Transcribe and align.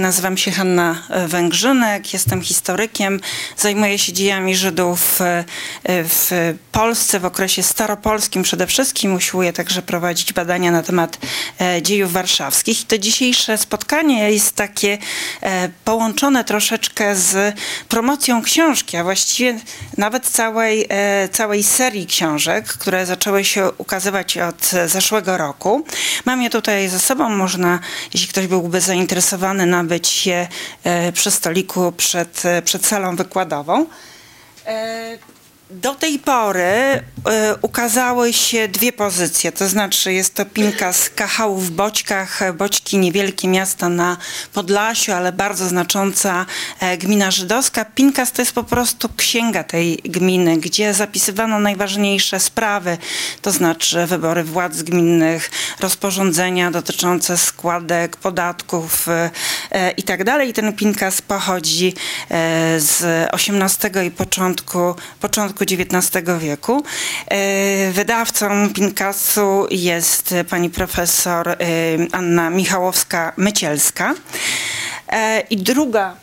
nazywam 0.00 0.36
się 0.36 0.50
Hanna 0.50 1.02
Węgrzynek, 1.26 2.12
jestem 2.12 2.42
historykiem, 2.42 3.20
zajmuję 3.56 3.98
się 3.98 4.12
dziejami 4.12 4.56
Żydów 4.56 5.20
e, 5.20 5.44
w 5.84 6.54
Polsce 6.72 7.20
w 7.20 7.24
okresie 7.24 7.62
staropolskim 7.62 8.42
przede 8.42 8.66
wszystkim. 8.66 9.14
Usiłuję 9.14 9.52
także 9.52 9.82
prowadzić 9.82 10.32
badania 10.32 10.70
na 10.70 10.82
temat 10.82 11.18
e, 11.60 11.82
dziejów 11.82 12.12
warszawskich. 12.12 12.82
I 12.82 12.84
to 12.84 12.98
dzisiejsze 12.98 13.58
spotkanie 13.58 14.30
jest 14.30 14.56
takie 14.56 14.98
e, 15.42 15.68
połączone 15.84 16.44
troszeczkę 16.44 17.16
z 17.16 17.54
promocją 17.88 18.42
książki, 18.42 18.96
a 18.96 19.04
właściwie 19.04 19.60
nawet 19.96 20.26
całej, 20.26 20.88
całej 21.32 21.62
serii 21.62 22.06
książek, 22.06 22.66
które 22.66 23.06
zaczęły 23.06 23.44
się 23.44 23.70
ukazywać 23.78 24.38
od 24.38 24.70
zeszłego 24.86 25.36
roku. 25.36 25.84
Mam 26.24 26.42
je 26.42 26.50
tutaj 26.50 26.88
ze 26.88 26.98
sobą, 26.98 27.28
można, 27.28 27.78
jeśli 28.14 28.28
ktoś 28.28 28.46
byłby 28.46 28.80
zainteresowany, 28.80 29.66
nabyć 29.66 29.89
je 30.26 30.48
e, 30.84 31.12
przy 31.12 31.30
stoliku 31.30 31.92
przed, 31.92 32.44
e, 32.44 32.62
przed 32.62 32.86
salą 32.86 33.16
wykładową. 33.16 33.86
E, 35.70 35.74
do 35.74 35.94
tej 35.94 36.18
pory 36.18 36.62
y, 36.62 37.02
ukazały 37.62 38.32
się 38.32 38.68
dwie 38.68 38.92
pozycje, 38.92 39.52
to 39.52 39.68
znaczy 39.68 40.12
jest 40.12 40.34
to 40.34 40.44
pinka 40.44 40.92
z 40.92 41.10
Kachału 41.10 41.56
w 41.56 41.70
Boćkach, 41.70 42.40
Boćki 42.54 42.98
niewielkie 42.98 43.48
miasta 43.48 43.88
na 43.88 44.16
Podlasiu, 44.54 45.12
ale 45.12 45.32
bardzo 45.32 45.68
znacząca 45.68 46.46
e, 46.80 46.98
gmina 46.98 47.30
żydowska. 47.30 47.84
Pinkas 47.84 48.32
to 48.32 48.42
jest 48.42 48.52
po 48.52 48.64
prostu 48.64 49.08
księga 49.16 49.64
tej 49.64 49.96
gminy, 49.96 50.56
gdzie 50.56 50.94
zapisywano 50.94 51.60
najważniejsze 51.60 52.40
sprawy, 52.40 52.98
to 53.42 53.52
znaczy 53.52 54.06
wybory 54.06 54.44
władz 54.44 54.82
gminnych, 54.82 55.50
rozporządzenia 55.80 56.70
dotyczące 56.70 57.38
składek, 57.38 58.16
podatków 58.16 59.08
y, 59.08 59.10
y, 59.10 59.90
i 59.90 60.02
tak 60.02 60.24
dalej. 60.24 60.52
Ten 60.52 60.72
pinkas 60.72 61.22
pochodzi 61.22 61.94
z 62.78 63.02
XVIII 63.32 64.06
i 64.06 64.10
początku, 64.10 64.94
początku 65.20 65.59
XIX 65.64 66.38
wieku. 66.38 66.82
E, 67.26 67.92
wydawcą 67.92 68.70
Pinkasu 68.74 69.66
jest 69.70 70.34
pani 70.50 70.70
profesor 70.70 71.48
e, 71.48 71.56
Anna 72.12 72.50
Michałowska-Mycielska. 72.50 74.14
E, 75.08 75.40
I 75.40 75.56
druga 75.56 76.16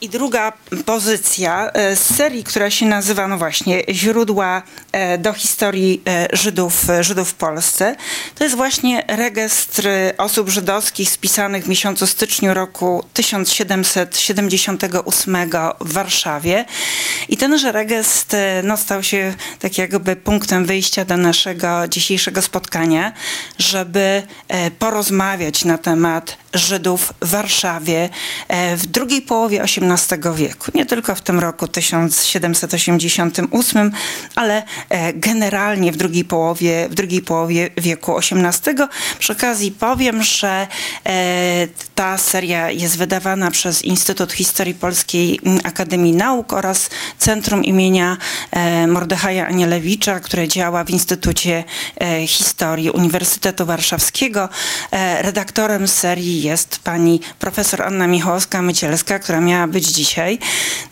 i 0.00 0.08
druga 0.08 0.52
pozycja 0.86 1.70
e, 1.72 1.96
z 1.96 2.16
serii, 2.16 2.44
która 2.44 2.70
się 2.70 2.86
nazywa, 2.86 3.28
no 3.28 3.38
właśnie, 3.38 3.82
Źródła 3.90 4.62
e, 4.92 5.18
do 5.18 5.32
historii 5.32 6.02
e, 6.08 6.28
Żydów, 6.32 6.86
Żydów 7.00 7.30
w 7.30 7.34
Polsce, 7.34 7.96
to 8.34 8.44
jest 8.44 8.56
właśnie 8.56 9.04
rejestr 9.08 9.88
osób 10.18 10.48
żydowskich 10.48 11.10
spisanych 11.10 11.64
w 11.64 11.68
miesiącu 11.68 12.06
styczniu 12.06 12.54
roku 12.54 13.04
1778 13.14 15.36
w 15.80 15.92
Warszawie. 15.92 16.64
I 17.28 17.36
tenże 17.36 17.72
rejestr 17.72 18.36
no, 18.62 18.76
stał 18.76 19.02
się 19.02 19.34
tak 19.58 19.78
jakby 19.78 20.16
punktem 20.16 20.64
wyjścia 20.64 21.04
do 21.04 21.16
naszego 21.16 21.88
dzisiejszego 21.88 22.42
spotkania, 22.42 23.12
żeby 23.58 24.22
porozmawiać 24.78 25.64
na 25.64 25.78
temat 25.78 26.43
Żydów 26.54 27.12
w 27.22 27.30
Warszawie 27.30 28.08
w 28.76 28.86
drugiej 28.86 29.22
połowie 29.22 29.62
XVIII 29.62 30.34
wieku. 30.34 30.70
Nie 30.74 30.86
tylko 30.86 31.14
w 31.14 31.20
tym 31.20 31.40
roku 31.40 31.68
1788, 31.68 33.92
ale 34.34 34.62
e, 34.88 35.12
generalnie 35.12 35.92
w 35.92 35.96
drugiej 35.96 36.24
połowie, 36.24 36.88
w 36.88 36.94
drugiej 36.94 37.22
połowie 37.22 37.70
wieku 37.76 38.18
XVIII. 38.18 38.76
Przy 39.18 39.32
okazji 39.32 39.72
powiem, 39.72 40.22
że 40.22 40.66
e, 41.06 41.68
ta 41.94 42.18
seria 42.18 42.70
jest 42.70 42.98
wydawana 42.98 43.50
przez 43.50 43.82
Instytut 43.82 44.32
Historii 44.32 44.74
Polskiej 44.74 45.40
Akademii 45.64 46.12
Nauk 46.12 46.52
oraz 46.52 46.90
Centrum 47.18 47.64
imienia 47.64 48.16
e, 48.50 48.86
Mordechaja 48.86 49.46
Anielewicza, 49.46 50.20
które 50.20 50.48
działa 50.48 50.84
w 50.84 50.90
Instytucie 50.90 51.64
Historii 52.26 52.90
Uniwersytetu 52.90 53.66
Warszawskiego. 53.66 54.48
Redaktorem 55.20 55.88
serii 55.88 56.42
jest 56.44 56.78
pani 56.78 57.20
profesor 57.38 57.82
Anna 57.82 58.08
Michałowska-Mycielska, 58.08 59.18
która 59.18 59.40
miała 59.40 59.66
być 59.66 59.86
dzisiaj. 59.86 60.38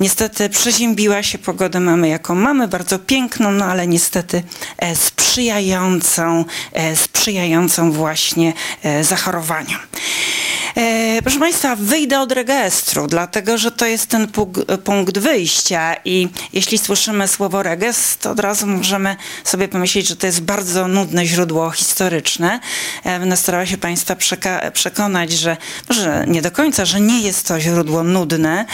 Niestety 0.01 0.49
przeziębiła 0.49 1.23
się 1.23 1.39
pogodę 1.39 1.81
mamy 1.81 2.09
jaką 2.09 2.35
mamy, 2.35 2.69
bardzo 2.69 2.99
piękną, 2.99 3.53
no 3.53 3.65
ale 3.65 3.87
niestety 3.87 4.43
e, 4.79 4.97
sprzyjającą, 4.97 6.45
e, 6.73 6.97
sprzyjającą 6.97 7.93
właśnie 7.93 8.53
e, 8.83 9.05
zachorowaniom. 9.05 9.81
Proszę 11.23 11.39
Państwa, 11.39 11.77
wyjdę 11.77 12.21
od 12.21 12.33
registru, 12.33 13.07
dlatego 13.07 13.59
że 13.59 13.73
to 13.73 13.87
jest 13.87 14.07
ten 14.07 14.29
punkt 14.85 15.19
wyjścia 15.19 15.97
i 16.05 16.29
jeśli 16.53 16.79
słyszymy 16.79 17.29
słowo 17.29 17.63
regestr, 17.63 18.17
to 18.23 18.31
od 18.31 18.41
razu 18.41 18.67
możemy 18.67 19.17
sobie 19.45 19.69
pomyśleć, 19.69 20.09
że 20.09 20.17
to 20.17 20.27
jest 20.27 20.41
bardzo 20.41 20.89
nudne 20.89 21.27
źródło 21.27 21.71
historyczne. 21.71 22.61
Będę 23.05 23.37
starała 23.37 23.67
się 23.67 23.77
Państwa 23.77 24.17
przekonać, 24.73 25.33
że 25.43 25.57
może 25.89 26.25
nie 26.29 26.43
do 26.43 26.51
końca, 26.51 26.85
że 26.85 27.01
nie 27.01 27.21
jest 27.21 27.49
to 27.49 27.61
źródło 27.61 28.03
nudne, 28.05 28.67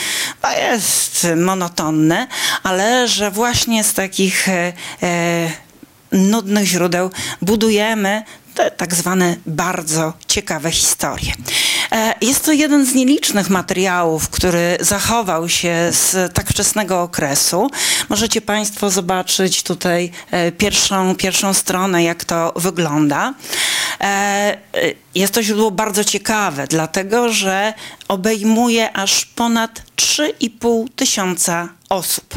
bo 0.42 0.50
jest 0.50 1.26
monotonne, 1.36 2.26
ale 2.62 3.08
że 3.08 3.30
właśnie 3.30 3.84
z 3.84 3.94
takich 3.94 4.48
e, 4.48 4.72
e 5.02 5.50
nudnych 6.12 6.64
źródeł 6.64 7.10
budujemy 7.42 8.22
te 8.54 8.70
tak 8.70 8.94
zwane 8.94 9.36
bardzo 9.46 10.12
ciekawe 10.28 10.70
historie. 10.70 11.32
E, 11.92 12.14
jest 12.20 12.44
to 12.44 12.52
jeden 12.52 12.86
z 12.86 12.94
nielicznych 12.94 13.50
materiałów, 13.50 14.28
który 14.28 14.76
zachował 14.80 15.48
się 15.48 15.88
z 15.90 16.34
tak 16.34 16.48
wczesnego 16.50 17.02
okresu. 17.02 17.70
Możecie 18.08 18.40
Państwo 18.40 18.90
zobaczyć 18.90 19.62
tutaj 19.62 20.10
e, 20.30 20.52
pierwszą, 20.52 21.14
pierwszą 21.14 21.54
stronę, 21.54 22.04
jak 22.04 22.24
to 22.24 22.52
wygląda. 22.56 23.34
E, 24.00 24.56
jest 25.14 25.34
to 25.34 25.42
źródło 25.42 25.70
bardzo 25.70 26.04
ciekawe, 26.04 26.66
dlatego 26.66 27.28
że 27.28 27.74
obejmuje 28.08 28.92
aż 28.92 29.24
ponad 29.24 29.82
3,5 29.96 30.86
tysiąca 30.96 31.68
osób. 31.88 32.34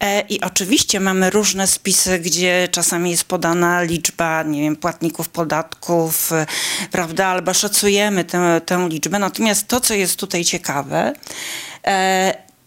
E, 0.00 0.20
I 0.20 0.40
oczywiście 0.40 1.00
mamy 1.00 1.30
różne 1.30 1.66
spisy, 1.66 2.18
gdzie 2.18 2.68
czasami 2.72 3.10
jest 3.10 3.24
podana 3.24 3.82
liczba, 3.82 4.42
nie 4.42 4.60
wiem, 4.60 4.76
płatników 4.76 5.28
podatków, 5.28 6.32
e, 6.32 6.46
prawda, 6.90 7.26
albo 7.26 7.54
szacujemy 7.54 8.24
tę, 8.24 8.60
tę 8.66 8.88
liczbę. 8.88 9.18
Natomiast 9.18 9.68
to, 9.68 9.80
co 9.80 9.94
jest 9.94 10.16
tutaj 10.16 10.44
ciekawe, 10.44 11.12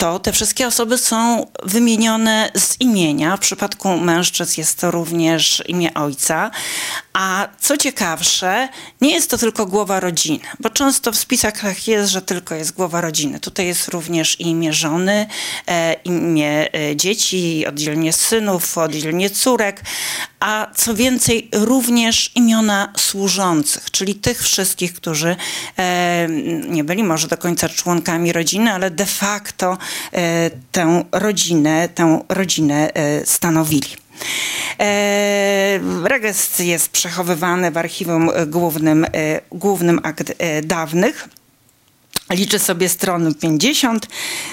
to 0.01 0.19
te 0.19 0.31
wszystkie 0.31 0.67
osoby 0.67 0.97
są 0.97 1.47
wymienione 1.63 2.51
z 2.57 2.81
imienia. 2.81 3.37
W 3.37 3.39
przypadku 3.39 3.97
mężczyzn 3.97 4.53
jest 4.57 4.79
to 4.79 4.91
również 4.91 5.63
imię 5.67 5.93
ojca. 5.93 6.51
A 7.13 7.47
co 7.59 7.77
ciekawsze, 7.77 8.69
nie 9.01 9.13
jest 9.13 9.29
to 9.29 9.37
tylko 9.37 9.65
głowa 9.65 9.99
rodziny, 9.99 10.39
bo 10.59 10.69
często 10.69 11.11
w 11.11 11.17
spisach 11.17 11.59
tak 11.61 11.87
jest, 11.87 12.11
że 12.11 12.21
tylko 12.21 12.55
jest 12.55 12.71
głowa 12.71 13.01
rodziny. 13.01 13.39
Tutaj 13.39 13.65
jest 13.65 13.87
również 13.87 14.39
imię 14.39 14.73
żony, 14.73 15.27
e, 15.67 15.93
imię 15.93 16.73
e, 16.73 16.95
dzieci, 16.95 17.65
oddzielnie 17.67 18.13
synów, 18.13 18.77
oddzielnie 18.77 19.29
córek, 19.29 19.83
a 20.39 20.67
co 20.75 20.95
więcej, 20.95 21.49
również 21.51 22.31
imiona 22.35 22.93
służących, 22.97 23.91
czyli 23.91 24.15
tych 24.15 24.43
wszystkich, 24.43 24.93
którzy 24.93 25.35
e, 25.77 26.27
nie 26.69 26.83
byli 26.83 27.03
może 27.03 27.27
do 27.27 27.37
końca 27.37 27.69
członkami 27.69 28.33
rodziny, 28.33 28.73
ale 28.73 28.91
de 28.91 29.05
facto 29.05 29.77
tę 30.71 31.03
rodzinę, 31.11 31.89
tę 31.89 32.19
rodzinę 32.29 32.93
e, 32.93 33.25
stanowili. 33.25 34.01
E, 34.79 35.79
Regestr 36.03 36.63
jest 36.63 36.89
przechowywany 36.89 37.71
w 37.71 37.77
archiwum 37.77 38.31
głównym, 38.47 39.05
e, 39.05 39.09
głównym 39.51 39.99
akt 40.03 40.33
e, 40.37 40.61
dawnych. 40.61 41.29
Liczy 42.29 42.59
sobie 42.59 42.89
strony 42.89 43.35
50. 43.35 44.07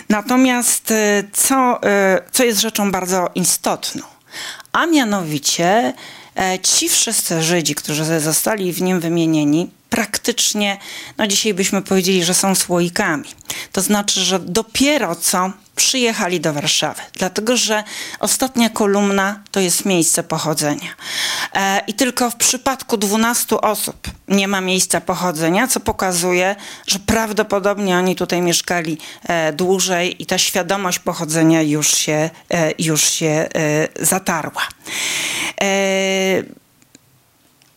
Natomiast 0.08 0.92
co, 1.32 1.80
co 2.32 2.44
jest 2.44 2.60
rzeczą 2.60 2.92
bardzo 2.92 3.30
istotną? 3.34 4.02
A 4.72 4.86
mianowicie 4.86 5.94
ci 6.62 6.88
wszyscy 6.88 7.42
Żydzi, 7.42 7.74
którzy 7.74 8.20
zostali 8.20 8.72
w 8.72 8.82
nim 8.82 9.00
wymienieni, 9.00 9.70
praktycznie, 9.90 10.78
no 11.18 11.26
dzisiaj 11.26 11.54
byśmy 11.54 11.82
powiedzieli, 11.82 12.24
że 12.24 12.34
są 12.34 12.54
słoikami. 12.54 13.28
To 13.72 13.80
znaczy, 13.80 14.20
że 14.20 14.38
dopiero 14.38 15.14
co 15.14 15.52
przyjechali 15.76 16.40
do 16.40 16.52
Warszawy, 16.52 17.02
dlatego 17.12 17.56
że 17.56 17.84
ostatnia 18.20 18.70
kolumna 18.70 19.42
to 19.50 19.60
jest 19.60 19.84
miejsce 19.84 20.22
pochodzenia. 20.22 20.90
E, 21.54 21.82
I 21.86 21.94
tylko 21.94 22.30
w 22.30 22.36
przypadku 22.36 22.96
12 22.96 23.60
osób 23.60 24.10
nie 24.28 24.48
ma 24.48 24.60
miejsca 24.60 25.00
pochodzenia, 25.00 25.68
co 25.68 25.80
pokazuje, 25.80 26.56
że 26.86 26.98
prawdopodobnie 26.98 27.96
oni 27.96 28.16
tutaj 28.16 28.42
mieszkali 28.42 28.98
e, 29.28 29.52
dłużej 29.52 30.22
i 30.22 30.26
ta 30.26 30.38
świadomość 30.38 30.98
pochodzenia 30.98 31.62
już 31.62 31.96
się, 31.96 32.30
e, 32.50 32.72
już 32.78 33.02
się 33.10 33.26
e, 33.26 33.48
zatarła. 34.00 34.62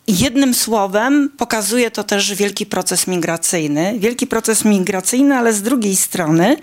Jednym 0.08 0.54
słowem 0.54 1.30
pokazuje 1.38 1.90
to 1.90 2.04
też 2.04 2.34
wielki 2.34 2.66
proces 2.66 3.06
migracyjny. 3.06 3.94
Wielki 3.98 4.26
proces 4.26 4.64
migracyjny, 4.64 5.36
ale 5.36 5.52
z 5.52 5.62
drugiej 5.62 5.96
strony 5.96 6.56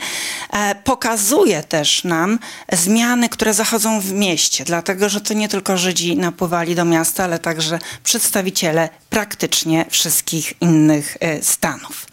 e, 0.53 0.75
pokazuje 0.75 1.63
też 1.63 2.03
nam 2.03 2.39
zmiany, 2.71 3.29
które 3.29 3.53
zachodzą 3.53 4.01
w 4.01 4.11
mieście, 4.13 4.63
dlatego 4.65 5.09
że 5.09 5.21
to 5.21 5.33
nie 5.33 5.49
tylko 5.49 5.77
Żydzi 5.77 6.17
napływali 6.17 6.75
do 6.75 6.85
miasta, 6.85 7.23
ale 7.23 7.39
także 7.39 7.79
przedstawiciele 8.03 8.89
praktycznie 9.09 9.85
wszystkich 9.89 10.53
innych 10.61 11.17
e, 11.19 11.43
stanów. 11.43 12.05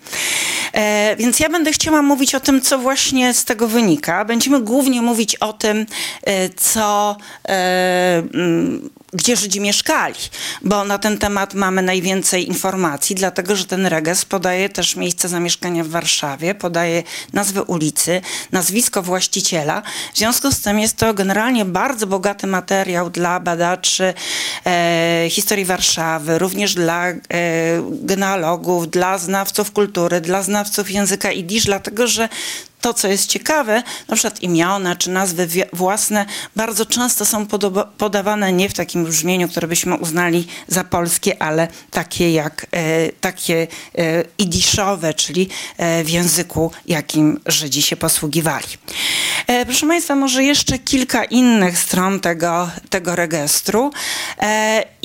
E, 0.72 1.16
więc 1.16 1.40
ja 1.40 1.48
będę 1.48 1.72
chciała 1.72 2.02
mówić 2.02 2.34
o 2.34 2.40
tym, 2.40 2.60
co 2.60 2.78
właśnie 2.78 3.34
z 3.34 3.44
tego 3.44 3.68
wynika. 3.68 4.24
Będziemy 4.24 4.60
głównie 4.60 5.02
mówić 5.02 5.36
o 5.36 5.52
tym, 5.52 5.86
e, 6.22 6.48
co, 6.48 7.16
e, 7.48 8.22
mm, 8.34 8.90
gdzie 9.12 9.36
Żydzi 9.36 9.60
mieszkali, 9.60 10.14
bo 10.62 10.84
na 10.84 10.98
ten 10.98 11.18
temat 11.18 11.54
mamy 11.54 11.82
najwięcej 11.82 12.48
informacji, 12.48 13.16
dlatego 13.16 13.56
że 13.56 13.64
ten 13.64 13.86
reges 13.86 14.24
podaje 14.24 14.68
też 14.68 14.96
miejsce 14.96 15.28
zamieszkania 15.28 15.84
w 15.84 15.88
Warszawie, 15.88 16.54
podaje 16.54 17.02
nazwę 17.32 17.62
ulicy, 17.62 18.20
nazwisko 18.52 19.02
właściciela. 19.02 19.82
W 20.14 20.18
związku 20.18 20.50
z 20.50 20.60
tym 20.60 20.78
jest 20.78 20.96
to 20.96 21.14
generalnie 21.14 21.64
bardzo 21.64 22.06
bogaty 22.06 22.46
materiał 22.46 23.10
dla 23.10 23.40
badaczy 23.40 24.14
e, 24.66 25.26
historii 25.30 25.64
Warszawy, 25.64 26.38
również 26.38 26.74
dla 26.74 27.08
e, 27.08 27.16
genealogów, 27.90 28.90
dla 28.90 29.18
znawców 29.18 29.72
kultury, 29.72 30.20
dla 30.20 30.42
znawców 30.42 30.90
języka 30.90 31.32
idisz, 31.32 31.64
dlatego 31.64 32.06
że 32.06 32.28
to, 32.86 32.94
co 32.94 33.08
jest 33.08 33.28
ciekawe, 33.28 33.82
na 34.08 34.16
przykład 34.16 34.42
imiona 34.42 34.96
czy 34.96 35.10
nazwy 35.10 35.48
własne 35.72 36.26
bardzo 36.56 36.86
często 36.86 37.24
są 37.24 37.46
podawane 37.98 38.52
nie 38.52 38.68
w 38.68 38.74
takim 38.74 39.04
brzmieniu, 39.04 39.48
które 39.48 39.68
byśmy 39.68 39.94
uznali 39.94 40.46
za 40.68 40.84
polskie, 40.84 41.42
ale 41.42 41.68
takie 41.90 42.32
jak 42.32 42.66
e, 42.72 43.12
takie 43.12 43.66
e, 43.98 44.24
idiszowe, 44.38 45.14
czyli 45.14 45.48
e, 45.76 46.04
w 46.04 46.10
języku, 46.10 46.70
jakim 46.86 47.40
Żydzi 47.46 47.82
się 47.82 47.96
posługiwali. 47.96 48.66
Proszę 49.64 49.86
Państwa, 49.86 50.14
może 50.14 50.44
jeszcze 50.44 50.78
kilka 50.78 51.24
innych 51.24 51.78
stron 51.78 52.20
tego, 52.20 52.70
tego 52.90 53.16
registru 53.16 53.90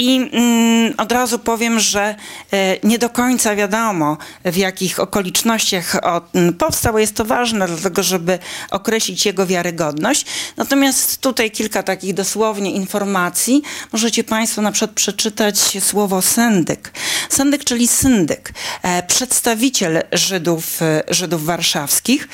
i 0.02 0.30
mm, 0.34 0.94
od 0.98 1.12
razu 1.12 1.40
powiem, 1.40 1.80
że 1.80 2.16
e, 2.54 2.78
nie 2.84 3.00
do 3.00 3.10
końca 3.10 3.56
wiadomo, 3.56 4.18
w 4.46 4.58
jakich 4.58 5.00
okolicznościach 5.00 5.96
on 6.04 6.54
powstał. 6.54 6.98
Jest 6.98 7.16
to 7.16 7.26
ważne, 7.26 7.68
dlatego 7.68 8.04
żeby 8.04 8.40
określić 8.72 9.26
jego 9.26 9.46
wiarygodność. 9.46 10.26
Natomiast 10.58 11.22
tutaj 11.22 11.52
kilka 11.52 11.84
takich 11.84 12.14
dosłownie 12.14 12.72
informacji. 12.72 13.62
Możecie 13.94 14.24
Państwo 14.24 14.62
na 14.62 14.72
przykład 14.72 14.92
przeczytać 14.92 15.60
słowo 15.80 16.22
syndyk. 16.22 16.94
Syndyk, 17.30 17.64
czyli 17.64 17.88
syndyk, 17.88 18.54
e, 18.84 19.04
przedstawiciel 19.04 20.04
Żydów, 20.12 20.82
e, 20.82 21.04
Żydów 21.10 21.46
warszawskich. 21.46 22.28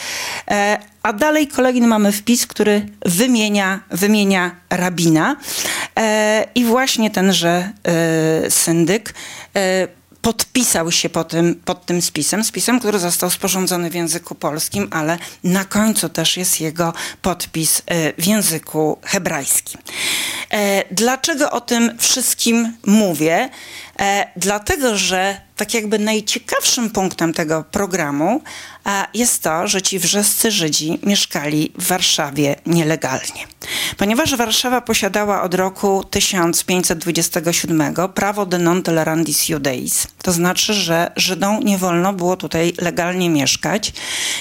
E, 1.07 1.09
a 1.09 1.13
dalej 1.13 1.47
kolejny 1.47 1.87
mamy 1.87 2.11
wpis, 2.11 2.47
który 2.47 2.85
wymienia, 3.05 3.79
wymienia 3.91 4.55
rabina. 4.69 5.35
I 6.55 6.65
właśnie 6.65 7.11
tenże 7.11 7.71
syndyk 8.49 9.13
podpisał 10.21 10.91
się 10.91 11.09
pod 11.09 11.29
tym, 11.29 11.55
pod 11.65 11.85
tym 11.85 12.01
spisem, 12.01 12.43
spisem, 12.43 12.79
który 12.79 12.99
został 12.99 13.29
sporządzony 13.29 13.89
w 13.89 13.95
języku 13.95 14.35
polskim, 14.35 14.87
ale 14.91 15.17
na 15.43 15.65
końcu 15.65 16.09
też 16.09 16.37
jest 16.37 16.61
jego 16.61 16.93
podpis 17.21 17.81
e, 17.85 18.13
w 18.21 18.27
języku 18.27 18.97
hebrajskim. 19.03 19.81
E, 20.51 20.83
dlaczego 20.91 21.51
o 21.51 21.61
tym 21.61 21.97
wszystkim 21.99 22.77
mówię? 22.85 23.49
E, 23.99 24.27
dlatego, 24.35 24.97
że 24.97 25.46
tak 25.57 25.73
jakby 25.73 25.99
najciekawszym 25.99 26.89
punktem 26.89 27.33
tego 27.33 27.63
programu 27.71 28.41
jest 29.13 29.43
to, 29.43 29.67
że 29.67 29.81
ci 29.81 29.99
wrzescy 29.99 30.51
Żydzi 30.51 30.99
mieszkali 31.03 31.71
w 31.77 31.87
Warszawie 31.87 32.55
nielegalnie. 32.65 33.47
Ponieważ 33.97 34.35
Warszawa 34.35 34.81
posiadała 34.81 35.41
od 35.41 35.53
roku 35.53 36.03
1527 36.03 37.93
prawo 38.13 38.45
de 38.45 38.57
non 38.57 38.83
tolerandis 38.83 39.49
judeis, 39.49 40.07
to 40.21 40.31
znaczy, 40.31 40.73
że 40.73 41.11
Żydom 41.15 41.59
nie 41.63 41.77
wolno 41.77 42.13
było 42.13 42.37
tutaj 42.37 42.73
legalnie 42.81 43.29
mieszkać. 43.29 43.93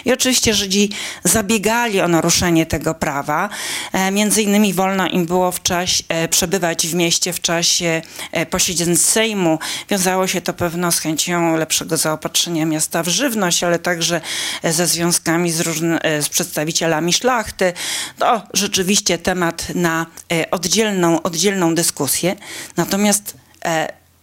I 0.04 0.12
oczywiście 0.12 0.54
Żydzi 0.54 0.90
zabiegali 1.24 2.00
o 2.00 2.08
naruszenie 2.08 2.66
tego 2.66 2.94
prawa. 2.94 3.48
E, 3.92 4.10
między 4.10 4.42
innymi 4.42 4.74
wolno 4.74 5.08
im 5.08 5.26
było 5.26 5.52
w 5.52 5.62
czasie, 5.62 6.04
e, 6.08 6.28
przebywać 6.28 6.86
w 6.86 6.94
mieście 6.94 7.32
w 7.32 7.40
czasie 7.40 8.02
e, 8.32 8.46
posiedzeń 8.46 8.96
Sejmu. 8.96 9.58
Wiązało 9.90 10.26
się 10.26 10.40
to 10.40 10.52
pewno 10.52 10.92
z 10.92 11.00
chęcią 11.06 11.56
lepszego 11.56 11.96
zaopatrzenia 11.96 12.66
miasta 12.66 13.02
w 13.02 13.08
żywność, 13.08 13.64
ale 13.64 13.78
także 13.78 14.20
ze 14.64 14.86
związkami 14.86 15.52
z, 15.52 15.60
różny, 15.60 15.98
z 16.20 16.28
przedstawicielami 16.28 17.12
szlachty. 17.12 17.72
To 18.18 18.42
rzeczywiście 18.54 19.18
temat 19.18 19.66
na 19.74 20.06
oddzielną, 20.50 21.22
oddzielną 21.22 21.74
dyskusję. 21.74 22.36
Natomiast 22.76 23.36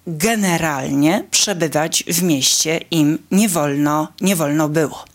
generalnie 0.08 1.24
przebywać 1.32 2.04
w 2.08 2.24
mieście 2.24 2.78
im 2.92 3.20
nie 3.32 3.50
wolno, 3.50 4.08
nie 4.22 4.36
wolno 4.36 4.70
było. 4.70 5.06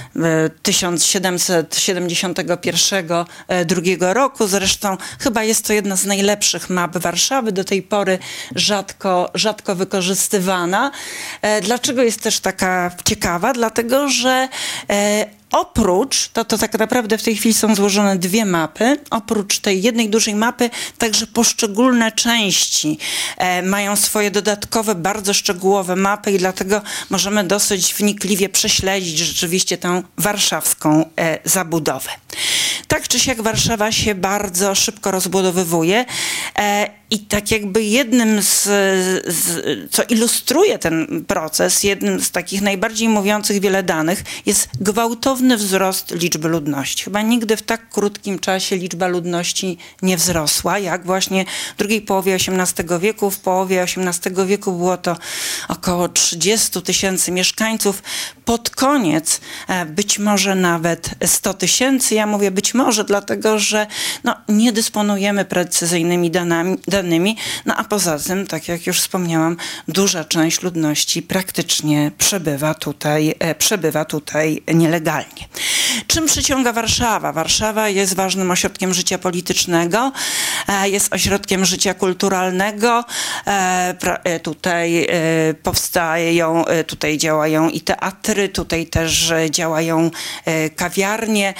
1771 0.62 3.06
e, 3.48 3.64
drugiego 3.64 4.14
roku. 4.14 4.46
Zresztą 4.46 4.96
chyba 5.18 5.44
jest 5.44 5.66
to 5.66 5.72
jedna 5.72 5.96
z 5.96 6.04
najlepszych 6.04 6.70
map 6.70 6.98
Warszawy, 6.98 7.52
do 7.52 7.64
tej 7.64 7.82
pory 7.82 8.18
rzadko, 8.54 9.30
rzadko 9.34 9.74
wykorzystywana. 9.74 10.90
Dlaczego 11.62 12.02
jest 12.02 12.22
też 12.22 12.40
taka 12.40 12.90
ciekawa? 13.04 13.52
Dlatego, 13.52 14.08
że 14.08 14.48
Oprócz, 15.50 16.28
to, 16.28 16.44
to 16.44 16.58
tak 16.58 16.78
naprawdę 16.78 17.18
w 17.18 17.22
tej 17.22 17.36
chwili 17.36 17.54
są 17.54 17.74
złożone 17.74 18.16
dwie 18.16 18.44
mapy, 18.44 18.96
oprócz 19.10 19.58
tej 19.58 19.82
jednej 19.82 20.10
dużej 20.10 20.34
mapy, 20.34 20.70
także 20.98 21.26
poszczególne 21.26 22.12
części 22.12 22.98
e, 23.36 23.62
mają 23.62 23.96
swoje 23.96 24.30
dodatkowe, 24.30 24.94
bardzo 24.94 25.34
szczegółowe 25.34 25.96
mapy 25.96 26.32
i 26.32 26.38
dlatego 26.38 26.82
możemy 27.10 27.44
dosyć 27.44 27.94
wnikliwie 27.94 28.48
prześledzić 28.48 29.18
rzeczywiście 29.18 29.78
tę 29.78 30.02
warszawską 30.18 31.04
e, 31.16 31.38
zabudowę. 31.44 32.10
Tak 32.88 33.08
czy 33.08 33.20
siak 33.20 33.42
Warszawa 33.42 33.92
się 33.92 34.14
bardzo 34.14 34.74
szybko 34.74 35.10
rozbudowywuje 35.10 36.04
e, 36.58 36.99
i 37.10 37.18
tak 37.18 37.50
jakby 37.50 37.82
jednym 37.82 38.42
z, 38.42 38.62
z, 39.26 39.60
co 39.90 40.02
ilustruje 40.02 40.78
ten 40.78 41.24
proces, 41.26 41.84
jednym 41.84 42.20
z 42.20 42.30
takich 42.30 42.62
najbardziej 42.62 43.08
mówiących 43.08 43.60
wiele 43.60 43.82
danych 43.82 44.24
jest 44.46 44.68
gwałtowny 44.80 45.56
wzrost 45.56 46.10
liczby 46.10 46.48
ludności. 46.48 47.04
Chyba 47.04 47.22
nigdy 47.22 47.56
w 47.56 47.62
tak 47.62 47.88
krótkim 47.90 48.38
czasie 48.38 48.76
liczba 48.76 49.06
ludności 49.06 49.78
nie 50.02 50.16
wzrosła, 50.16 50.78
jak 50.78 51.06
właśnie 51.06 51.44
w 51.74 51.78
drugiej 51.78 52.02
połowie 52.02 52.34
XVIII 52.34 52.98
wieku. 53.00 53.30
W 53.30 53.38
połowie 53.38 53.82
XVIII 53.82 54.46
wieku 54.46 54.72
było 54.72 54.96
to 54.96 55.16
około 55.68 56.08
30 56.08 56.82
tysięcy 56.82 57.32
mieszkańców. 57.32 58.02
Pod 58.44 58.70
koniec 58.70 59.40
e, 59.68 59.86
być 59.86 60.18
może 60.18 60.54
nawet 60.54 61.10
100 61.26 61.54
tysięcy. 61.54 62.14
Ja 62.14 62.26
mówię 62.26 62.50
być 62.50 62.74
może, 62.74 63.04
dlatego 63.04 63.58
że 63.58 63.86
no, 64.24 64.36
nie 64.48 64.72
dysponujemy 64.72 65.44
precyzyjnymi 65.44 66.30
danymi, 66.30 66.78
danymi. 67.02 67.36
No 67.66 67.76
a 67.76 67.84
poza 67.84 68.18
tym, 68.18 68.46
tak 68.46 68.68
jak 68.68 68.86
już 68.86 69.00
wspomniałam, 69.00 69.56
duża 69.88 70.24
część 70.24 70.62
ludności 70.62 71.22
praktycznie 71.22 72.10
przebywa 72.18 72.74
tutaj, 72.74 73.34
e, 73.38 73.54
przebywa 73.54 74.04
tutaj 74.04 74.62
nielegalnie. 74.74 75.48
Czym 76.06 76.26
przyciąga 76.26 76.72
Warszawa? 76.72 77.32
Warszawa 77.32 77.88
jest 77.88 78.14
ważnym 78.14 78.50
ośrodkiem 78.50 78.94
życia 78.94 79.18
politycznego, 79.18 80.12
e, 80.68 80.88
jest 80.88 81.12
ośrodkiem 81.12 81.64
życia 81.64 81.94
kulturalnego. 81.94 83.04
E, 83.46 84.40
tutaj 84.42 85.06
powstają, 85.62 86.64
tutaj 86.86 87.18
działają 87.18 87.68
i 87.68 87.80
teatry, 87.80 88.48
tutaj 88.48 88.86
też 88.86 89.32
działają 89.50 90.10
kawiarnie. 90.76 91.54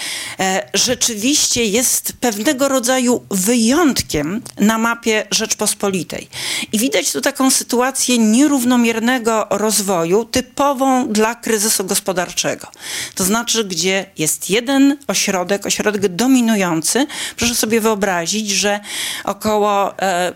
Rzeczywiście 0.75 1.65
jest 1.65 2.13
pewnego 2.21 2.69
rodzaju 2.69 3.25
wyjątkiem 3.31 4.43
na 4.59 4.79
mapie 4.79 5.27
Rzeczpospolitej. 5.31 6.29
I 6.73 6.79
widać 6.79 7.13
tu 7.13 7.21
taką 7.21 7.51
sytuację 7.51 8.19
nierównomiernego 8.19 9.47
rozwoju 9.51 10.25
typową 10.25 11.09
dla 11.09 11.35
kryzysu 11.35 11.85
gospodarczego. 11.85 12.67
To 13.15 13.25
znaczy, 13.25 13.65
gdzie 13.65 14.07
jest 14.19 14.51
jeden 14.51 14.97
ośrodek, 15.07 15.67
ośrodek 15.67 16.09
dominujący. 16.09 17.07
Proszę 17.37 17.55
sobie 17.55 17.81
wyobrazić, 17.81 18.51
że 18.51 18.81
około 19.25 19.99
e, 19.99 20.35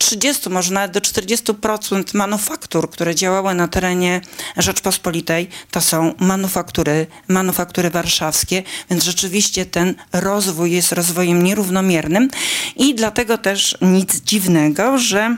30, 0.00 0.50
może 0.50 0.74
nawet 0.74 0.92
do 0.92 1.00
40% 1.00 2.14
manufaktur, 2.14 2.90
które 2.90 3.14
działały 3.14 3.54
na 3.54 3.68
terenie 3.68 4.20
Rzeczpospolitej, 4.56 5.48
to 5.70 5.80
są 5.80 6.14
manufaktury, 6.18 7.06
manufaktury 7.28 7.90
warszawskie, 7.90 8.62
więc 8.90 9.04
rzeczywiście 9.04 9.66
ten 9.66 9.94
rozwój 10.12 10.72
jest 10.72 10.92
rozwojem 10.92 11.42
nierównomiernym 11.42 12.28
i 12.76 12.94
dlatego 12.94 13.38
też 13.38 13.78
nic 13.80 14.20
dziwnego, 14.20 14.98
że 14.98 15.36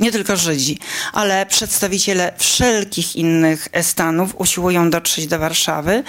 nie 0.00 0.12
tylko 0.12 0.36
Żydzi, 0.36 0.78
ale 1.12 1.46
przedstawiciele 1.46 2.32
wszelkich 2.38 3.16
innych 3.16 3.68
stanów 3.82 4.34
usiłują 4.38 4.90
dotrzeć 4.90 5.26
do 5.26 5.38
Warszawy 5.38 6.04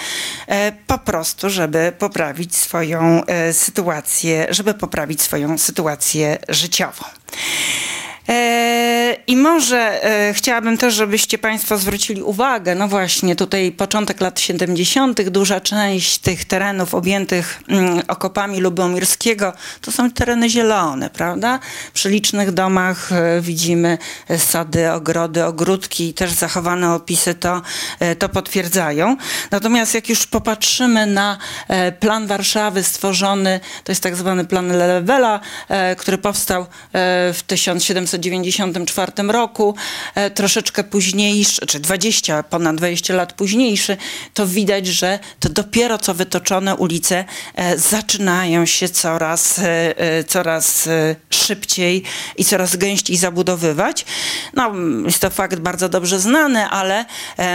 e, 0.47 0.71
po 0.87 0.97
prostu, 0.97 1.49
żeby 1.49 1.93
poprawić 1.99 2.55
swoją 2.55 3.25
e, 3.25 3.53
sytuację, 3.53 4.47
żeby 4.49 4.73
poprawić 4.73 5.21
swoją 5.21 5.57
sytuację 5.57 6.37
życiową. 6.49 7.05
E, 8.29 9.17
I 9.27 9.36
może 9.36 10.03
e, 10.03 10.34
chciałabym 10.34 10.77
też, 10.77 10.94
żebyście 10.94 11.38
Państwo 11.38 11.77
zwrócili 11.77 12.22
uwagę, 12.22 12.75
no 12.75 12.88
właśnie, 12.88 13.36
tutaj 13.36 13.72
początek 13.72 14.22
lat 14.22 14.39
70., 14.39 15.29
duża 15.29 15.60
część 15.60 16.17
tych 16.17 16.46
terenów 16.46 16.94
objętych 16.94 17.62
mm, 17.67 18.01
okopami 18.08 18.60
Lubomirskiego 18.60 19.53
to 19.82 19.91
są 19.91 20.12
tereny 20.12 20.50
zielone, 20.50 21.10
prawda? 21.10 21.60
Przy 21.94 22.10
licznych 22.10 22.51
domach 22.51 23.12
e, 23.12 23.41
widzimy 23.41 23.98
sady, 24.38 24.91
ogrody, 24.91 25.46
ogródki 25.46 26.10
i 26.10 26.13
też 26.13 26.32
zachowane 26.32 26.94
opisy 26.94 27.36
to, 27.36 27.62
to 28.20 28.29
potwierdzają. 28.29 29.17
Natomiast 29.51 29.94
jak 29.94 30.10
już 30.10 30.27
popatrzymy 30.27 31.05
na 31.05 31.38
plan 32.00 32.27
Warszawy 32.27 32.84
stworzony, 32.84 33.60
to 33.84 33.91
jest 33.91 34.03
tak 34.03 34.15
zwany 34.15 34.46
plan 34.46 34.67
Lelewela, 34.67 35.39
który 35.98 36.17
powstał 36.17 36.65
w 37.34 37.39
1700 37.48 38.14
1994 38.17 39.31
roku, 39.31 39.75
e, 40.15 40.29
troszeczkę 40.31 40.84
późniejszy, 40.84 41.65
czy 41.65 41.79
20, 41.79 42.43
ponad 42.43 42.75
20 42.75 43.13
lat 43.13 43.34
późniejszy, 43.34 43.98
to 44.34 44.48
widać, 44.48 44.88
że 44.88 45.19
to 45.39 45.50
dopiero 45.50 45.98
co 45.98 46.13
wytoczone 46.13 46.75
ulice 46.75 47.25
e, 47.55 47.77
zaczynają 47.77 48.65
się 48.65 48.89
coraz, 48.89 49.60
e, 49.60 50.24
coraz 50.24 50.89
szybciej 51.29 52.03
i 52.38 52.45
coraz 52.45 52.75
gęściej 52.75 53.17
zabudowywać. 53.17 54.05
No, 54.53 54.72
jest 55.05 55.19
to 55.19 55.29
fakt 55.29 55.60
bardzo 55.60 55.89
dobrze 55.89 56.19
znany, 56.19 56.65
ale 56.65 57.05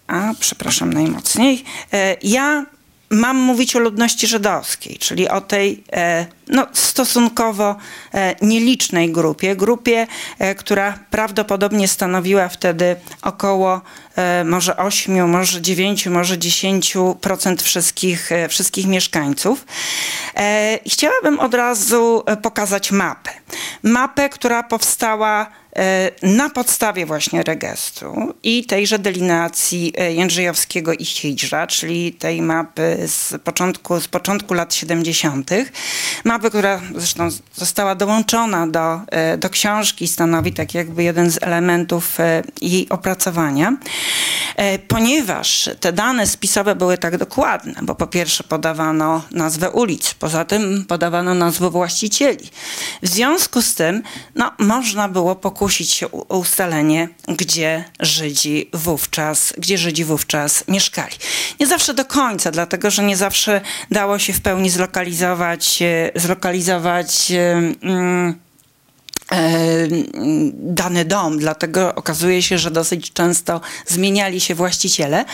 a 0.07 0.33
przepraszam 0.41 0.93
najmocniej, 0.93 1.65
ja 2.23 2.67
mam 3.11 3.37
mówić 3.37 3.76
o 3.76 3.79
ludności 3.79 4.26
żydowskiej, 4.26 4.99
czyli 4.99 5.29
o 5.29 5.40
tej 5.40 5.85
no, 6.49 6.67
stosunkowo 6.73 7.76
nielicznej 8.43 9.12
grupie, 9.12 9.57
grupie, 9.57 10.07
która 10.57 10.99
prawdopodobnie 11.11 11.88
stanowiła 11.88 12.49
wtedy 12.49 12.97
około 13.23 13.81
E, 14.21 14.45
może 14.45 14.76
8, 14.76 15.31
może 15.31 15.62
9, 15.62 16.07
może 16.07 16.37
10% 16.37 17.62
wszystkich, 17.62 18.33
e, 18.33 18.49
wszystkich 18.49 18.87
mieszkańców. 18.87 19.67
E, 20.37 20.79
chciałabym 20.87 21.40
od 21.40 21.55
razu 21.55 22.25
pokazać 22.43 22.93
mapę. 22.93 23.31
Mapę, 23.83 24.29
która 24.29 24.62
powstała 24.62 25.47
na 26.23 26.50
podstawie 26.50 27.07
właśnie 27.07 27.43
registru 27.43 28.35
i 28.43 28.65
tejże 28.65 28.99
delineacji 28.99 29.93
Jędrzejowskiego 30.15 30.93
i 30.93 31.05
Hidżra, 31.05 31.67
czyli 31.67 32.12
tej 32.12 32.43
mapy 32.43 32.97
z 33.07 33.43
początku, 33.45 34.00
z 34.00 34.09
początku 34.09 34.55
lat 34.55 34.75
70. 34.75 35.50
Mapy, 36.25 36.49
która 36.49 36.81
zresztą 36.95 37.29
została 37.55 37.95
dołączona 37.95 38.67
do, 38.67 39.00
do 39.39 39.50
książki, 39.50 40.09
stanowi 40.09 40.53
tak 40.53 40.75
jakby 40.75 41.03
jeden 41.03 41.31
z 41.31 41.39
elementów 41.43 42.19
jej 42.61 42.89
opracowania. 42.89 43.77
E, 44.57 44.79
ponieważ 44.79 45.71
te 45.81 45.93
dane 45.93 46.27
spisowe 46.27 46.75
były 46.75 46.99
tak 46.99 47.17
dokładne, 47.17 47.75
bo 47.83 47.95
po 47.95 48.07
pierwsze 48.07 48.45
podawano 48.45 49.23
nazwę 49.31 49.71
ulic, 49.71 50.15
poza 50.15 50.45
tym 50.45 50.85
podawano 50.89 51.35
nazwę 51.35 51.71
właścicieli. 51.71 52.50
W 53.03 53.09
związku 53.09 53.62
z 53.62 53.75
tym 53.75 54.03
no, 54.35 54.53
można 54.59 55.09
było 55.09 55.37
pokusić 55.37 55.61
się 55.71 56.11
o 56.11 56.39
ustalenie, 56.39 57.09
gdzie 57.29 57.85
Żydzi 58.00 58.71
wówczas, 58.73 59.53
gdzie 59.59 59.79
Żydzi 59.79 60.05
wówczas 60.05 60.65
mieszkali. 60.69 61.17
Nie 61.61 61.67
zawsze 61.67 61.95
do 61.95 62.05
końca, 62.05 62.50
dlatego 62.50 62.91
że 62.91 63.03
nie 63.03 63.17
zawsze 63.17 63.61
dało 63.91 64.19
się 64.19 64.33
w 64.33 64.41
pełni 64.41 64.71
zlokalizować, 64.71 65.83
e, 65.83 66.11
zlokalizować 66.15 67.33
mm, 67.33 67.71
E, 67.83 68.50
dany 70.53 71.05
dom, 71.05 71.39
dlatego 71.39 71.95
okazuje 71.95 72.43
się, 72.43 72.59
że 72.59 72.71
dosyć 72.71 73.13
często 73.13 73.61
zmieniali 73.87 74.41
się 74.41 74.55
właściciele, 74.55 75.25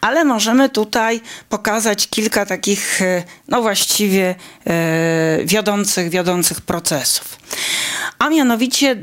ale 0.00 0.24
możemy 0.24 0.68
tutaj 0.68 1.20
pokazać 1.48 2.08
kilka 2.08 2.46
takich, 2.46 3.02
e, 3.02 3.22
no 3.48 3.62
właściwie 3.62 4.34
e, 4.66 5.38
wiodących, 5.44 6.10
wiodących 6.10 6.60
procesów. 6.60 7.38
A 8.18 8.28
mianowicie 8.28 8.96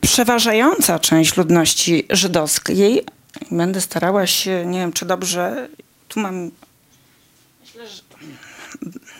przeważająca 0.00 0.98
część 0.98 1.36
ludności 1.36 2.06
żydowskiej, 2.10 3.04
będę 3.50 3.80
starała 3.80 4.26
się, 4.26 4.66
nie 4.66 4.78
wiem 4.78 4.92
czy 4.92 5.06
dobrze, 5.06 5.68
tu 6.08 6.20
mam, 6.20 6.50
myślę, 7.60 7.88
że 7.88 8.02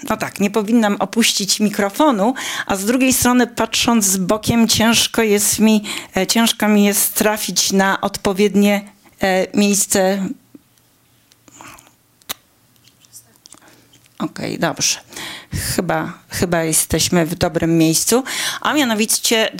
no 0.08 0.16
tak, 0.16 0.40
nie 0.40 0.50
powinnam 0.50 0.96
opuścić 0.98 1.60
mikrofonu, 1.60 2.34
a 2.66 2.76
z 2.76 2.84
drugiej 2.84 3.12
strony 3.12 3.46
patrząc 3.46 4.04
z 4.04 4.16
bokiem 4.16 4.68
ciężko 4.68 5.22
jest 5.22 5.58
mi, 5.58 5.84
e, 6.16 6.26
ciężko 6.26 6.68
mi 6.68 6.84
jest 6.84 7.14
trafić 7.14 7.72
na 7.72 8.00
odpowiednie 8.00 8.92
e, 9.22 9.46
miejsce. 9.58 10.28
Okej, 14.18 14.46
okay, 14.46 14.58
dobrze 14.58 14.98
chyba, 15.56 16.12
chyba 16.36 16.64
jesteśmy 16.64 17.26
w 17.26 17.34
dobrym 17.34 17.78
miejscu, 17.78 18.24
a 18.60 18.74
mianowicie 18.74 19.50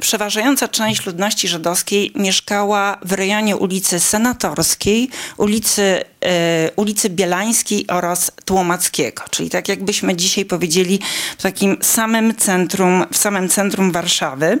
przeważająca 0.00 0.68
część 0.68 1.06
ludności 1.06 1.48
żydowskiej 1.48 2.12
mieszkała 2.14 2.98
w 3.02 3.12
rejonie 3.12 3.56
ulicy 3.56 4.00
Senatorskiej, 4.00 5.10
ulicy, 5.36 6.04
e, 6.24 6.70
ulicy 6.76 7.10
Bielańskiej 7.10 7.86
oraz 7.86 8.32
Tłomackiego, 8.44 9.22
czyli 9.30 9.50
tak 9.50 9.68
jakbyśmy 9.68 10.16
dzisiaj 10.16 10.44
powiedzieli 10.44 11.00
w 11.38 11.42
takim 11.42 11.76
samym 11.82 12.36
centrum, 12.36 13.04
w 13.12 13.16
samym 13.16 13.48
centrum 13.48 13.92
Warszawy. 13.92 14.58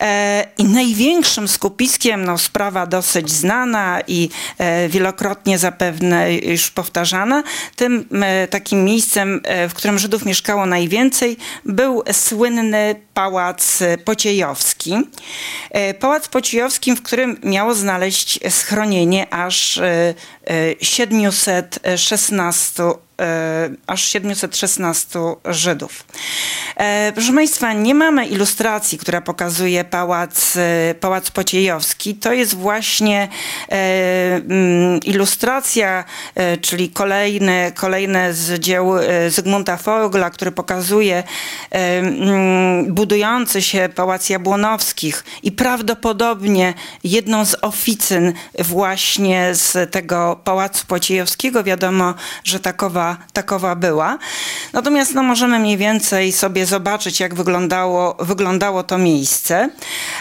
E, 0.00 0.46
I 0.58 0.64
największym 0.64 1.48
skupiskiem, 1.48 2.24
no 2.24 2.38
sprawa 2.38 2.86
dosyć 2.86 3.30
znana 3.30 4.00
i 4.06 4.28
e, 4.58 4.88
wielokrotnie 4.88 5.58
zapewne 5.58 6.34
już 6.34 6.70
powtarzana, 6.70 7.42
tym 7.76 8.08
takim 8.50 8.84
miejscem, 8.84 9.40
w 9.68 9.74
którym 9.74 9.98
Żydów 9.98 10.24
mieszkało 10.24 10.66
najwięcej, 10.66 10.89
był 11.64 12.02
słynny 12.12 12.94
Pałac 13.14 13.82
Pociejowski. 14.04 14.94
Pałac 16.00 16.28
Pociejowski, 16.28 16.94
w 16.94 17.02
którym 17.02 17.40
miało 17.44 17.74
znaleźć 17.74 18.40
schronienie 18.50 19.34
aż 19.34 19.80
716 20.80 22.82
E, 22.82 22.94
aż 23.86 24.04
716 24.04 25.18
Żydów. 25.44 26.04
E, 26.76 27.12
proszę 27.14 27.32
Państwa, 27.32 27.72
nie 27.72 27.94
mamy 27.94 28.26
ilustracji, 28.26 28.98
która 28.98 29.20
pokazuje 29.20 29.84
pałac, 29.84 30.56
e, 30.56 30.94
pałac 31.00 31.30
Pociejowski. 31.30 32.14
To 32.14 32.32
jest 32.32 32.54
właśnie 32.54 33.28
mm, 33.68 35.00
ilustracja, 35.00 36.04
czyli 36.60 36.90
kolejne, 36.90 37.72
kolejne 37.74 38.34
z 38.34 38.60
dzieł 38.60 38.92
Zygmunta 39.28 39.76
Fogla, 39.76 40.30
który 40.30 40.52
pokazuje 40.52 41.22
mm, 41.70 42.94
budujący 42.94 43.62
się 43.62 43.88
pałac 43.94 44.28
Jabłonowskich 44.28 45.24
i 45.42 45.52
prawdopodobnie 45.52 46.74
jedną 47.04 47.44
z 47.44 47.56
oficyn 47.62 48.32
właśnie 48.58 49.54
z 49.54 49.92
tego 49.92 50.40
pałacu 50.44 50.86
Pociejowskiego. 50.86 51.64
Wiadomo, 51.64 52.14
że 52.44 52.60
takowa 52.60 53.09
takowa, 53.32 53.74
była. 53.74 54.18
Natomiast 54.72 55.14
no, 55.14 55.22
możemy 55.22 55.58
mniej 55.58 55.76
więcej 55.76 56.32
sobie 56.32 56.66
zobaczyć, 56.66 57.20
jak 57.20 57.34
wyglądało, 57.34 58.16
wyglądało 58.20 58.82
to 58.82 58.98
miejsce. 58.98 59.68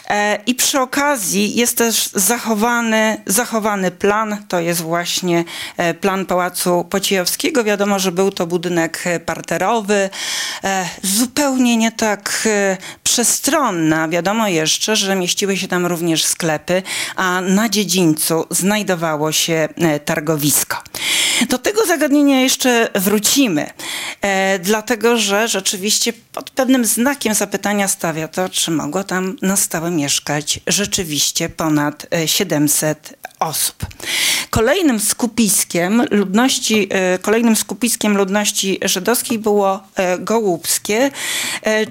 E, 0.07 0.39
I 0.45 0.55
przy 0.55 0.79
okazji 0.79 1.55
jest 1.55 1.77
też 1.77 2.09
zachowany, 2.13 3.21
zachowany 3.25 3.91
plan, 3.91 4.37
to 4.47 4.59
jest 4.59 4.81
właśnie 4.81 5.43
e, 5.77 5.93
plan 5.93 6.25
Pałacu 6.25 6.83
Pociejowskiego. 6.89 7.63
Wiadomo, 7.63 7.99
że 7.99 8.11
był 8.11 8.31
to 8.31 8.47
budynek 8.47 9.03
parterowy, 9.25 10.09
e, 10.63 10.89
zupełnie 11.03 11.77
nie 11.77 11.91
tak 11.91 12.47
przestronny. 13.03 14.09
Wiadomo 14.09 14.47
jeszcze, 14.47 14.95
że 14.95 15.15
mieściły 15.15 15.57
się 15.57 15.67
tam 15.67 15.85
również 15.85 16.25
sklepy, 16.25 16.83
a 17.15 17.41
na 17.41 17.69
dziedzińcu 17.69 18.45
znajdowało 18.49 19.31
się 19.31 19.69
targowisko. 20.05 20.77
Do 21.49 21.57
tego 21.57 21.85
zagadnienia 21.85 22.41
jeszcze 22.41 22.78
wrócimy, 22.95 23.69
e, 24.21 24.59
dlatego 24.59 25.17
że 25.17 25.47
rzeczywiście 25.47 26.13
pod 26.13 26.49
pewnym 26.49 26.85
znakiem 26.85 27.33
zapytania 27.33 27.87
stawia 27.87 28.27
to, 28.27 28.49
czy 28.49 28.71
mogło 28.71 29.03
tam 29.03 29.35
na 29.41 29.55
stałe 29.55 29.91
mieszkać 29.91 30.59
rzeczywiście 30.67 31.49
ponad 31.49 32.07
700 32.25 33.13
e, 33.13 33.29
osób. 33.39 33.85
Kolejnym 34.49 34.99
skupiskiem 34.99 36.03
ludności, 36.11 36.87
e, 36.91 37.19
kolejnym 37.19 37.55
skupiskiem 37.55 38.17
ludności 38.17 38.79
żydowskiej 38.81 39.39
było 39.39 39.83
Gołubskie, 40.19 41.11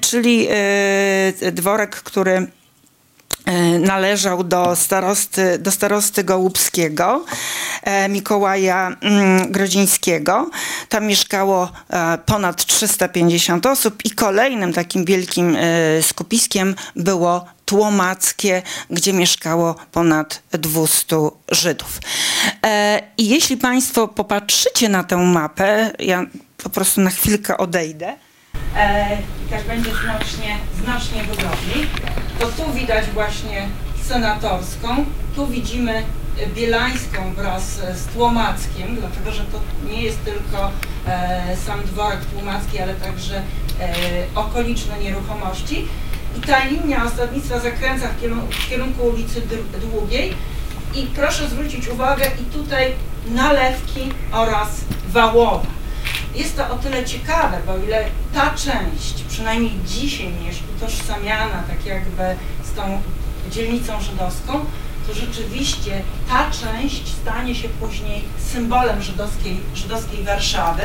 czyli 0.01 0.49
dworek, 1.53 1.97
który 1.97 2.47
należał 3.81 4.45
do 4.45 4.77
starosty, 4.77 5.59
do 5.59 5.71
starosty 5.71 6.25
Gołubskiego, 6.25 7.25
e, 7.83 8.09
Mikołaja 8.09 8.97
mm, 9.01 9.53
Grodzińskiego. 9.53 10.51
Tam 10.89 11.07
mieszkało 11.07 11.73
e, 11.91 12.19
ponad 12.19 12.65
350 12.65 13.67
osób 13.67 14.05
i 14.05 14.11
kolejnym 14.11 14.73
takim 14.73 15.05
wielkim 15.05 15.57
skupiskiem 16.03 16.75
było 16.97 17.45
Tłomackie, 17.65 18.63
gdzie 18.91 19.13
mieszkało 19.13 19.75
ponad 19.93 20.43
200 20.51 21.17
Żydów. 21.51 22.01
I 23.19 23.29
jeśli 23.29 23.57
Państwo 23.57 24.09
popatrzycie 24.09 24.89
na 24.89 25.05
tę 25.05 25.17
mapę, 25.17 25.91
ja 25.99 26.27
po 26.63 26.71
prostu 26.71 27.01
na 27.01 27.11
chwilkę 27.11 27.59
odejdę, 27.59 28.17
i 29.47 29.51
tak 29.51 29.65
będzie 29.65 29.91
znacznie, 29.91 30.57
znacznie 30.83 31.25
wygodniej 31.25 31.89
to 32.39 32.47
tu 32.47 32.73
widać 32.73 33.05
właśnie 33.15 33.69
senatorską, 34.03 35.05
tu 35.37 35.47
widzimy 35.47 36.03
Bielańską 36.55 37.35
wraz 37.35 37.65
z 37.95 38.07
Tłomackiem, 38.07 38.97
dlatego 39.01 39.33
że 39.33 39.45
to 39.45 39.61
nie 39.91 40.03
jest 40.03 40.25
tylko 40.25 40.71
e, 41.07 41.57
sam 41.67 41.83
dworek 41.85 42.25
Tłomacki, 42.25 42.79
ale 42.79 42.95
także 42.95 43.37
e, 43.37 43.91
okoliczne 44.35 44.99
nieruchomości. 44.99 45.89
I 46.39 46.41
ta 46.41 46.65
linia 46.65 47.05
osadnictwa 47.05 47.61
zakręca 47.61 48.09
w 48.09 48.69
kierunku, 48.71 49.03
ulicy 49.03 49.43
Długiej. 49.91 50.35
I 50.95 51.07
proszę 51.07 51.49
zwrócić 51.49 51.89
uwagę, 51.89 52.25
i 52.43 52.45
tutaj 52.45 52.93
nalewki 53.31 54.13
oraz 54.33 54.69
Wałowa. 55.09 55.78
Jest 56.35 56.57
to 56.57 56.71
o 56.71 56.77
tyle 56.77 57.05
ciekawe, 57.05 57.59
bo 57.67 57.77
ile 57.77 58.05
ta 58.35 58.51
część, 58.51 59.25
przynajmniej 59.29 59.73
dzisiaj 59.87 60.33
jest 60.47 60.61
utożsamiana 60.77 61.63
tak 61.69 61.87
jakby 61.87 62.23
z 62.73 62.77
tą 62.77 63.03
dzielnicą 63.51 64.01
żydowską, 64.01 64.65
to 65.07 65.15
rzeczywiście 65.15 66.03
ta 66.29 66.51
część 66.51 67.03
stanie 67.23 67.55
się 67.55 67.69
później 67.69 68.25
symbolem 68.53 69.03
żydowskiej, 69.03 69.61
żydowskiej 69.75 70.25
Warszawy. 70.25 70.83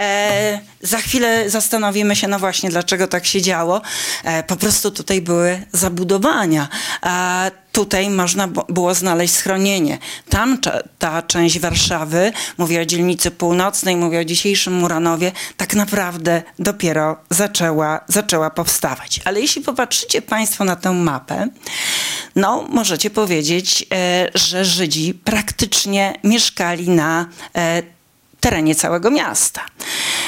E, 0.00 0.60
za 0.82 0.98
chwilę 0.98 1.50
zastanowimy 1.50 2.16
się, 2.16 2.28
no 2.28 2.38
właśnie, 2.38 2.70
dlaczego 2.70 3.06
tak 3.06 3.26
się 3.26 3.42
działo. 3.42 3.82
E, 4.24 4.42
po 4.42 4.56
prostu 4.56 4.90
tutaj 4.90 5.20
były 5.20 5.62
zabudowania. 5.72 6.68
A 7.02 7.50
tutaj 7.74 8.10
można 8.10 8.48
było 8.48 8.94
znaleźć 8.94 9.34
schronienie. 9.34 9.98
Tam 10.28 10.58
ta 10.98 11.22
część 11.22 11.58
Warszawy, 11.58 12.32
mówię 12.58 12.80
o 12.80 12.84
dzielnicy 12.84 13.30
północnej, 13.30 13.96
mówię 13.96 14.20
o 14.20 14.24
dzisiejszym 14.24 14.72
Muranowie, 14.74 15.32
tak 15.56 15.74
naprawdę 15.74 16.42
dopiero 16.58 17.16
zaczęła, 17.30 18.00
zaczęła 18.08 18.50
powstawać. 18.50 19.20
Ale 19.24 19.40
jeśli 19.40 19.62
popatrzycie 19.62 20.22
Państwo 20.22 20.64
na 20.64 20.76
tę 20.76 20.92
mapę, 20.92 21.48
no 22.36 22.66
możecie 22.68 23.10
powiedzieć, 23.10 23.86
e, 23.92 24.30
że 24.34 24.64
Żydzi 24.64 25.14
praktycznie 25.14 26.14
mieszkali 26.24 26.88
na 26.88 27.26
e, 27.56 27.82
terenie 28.40 28.74
całego 28.74 29.10
miasta. 29.10 29.60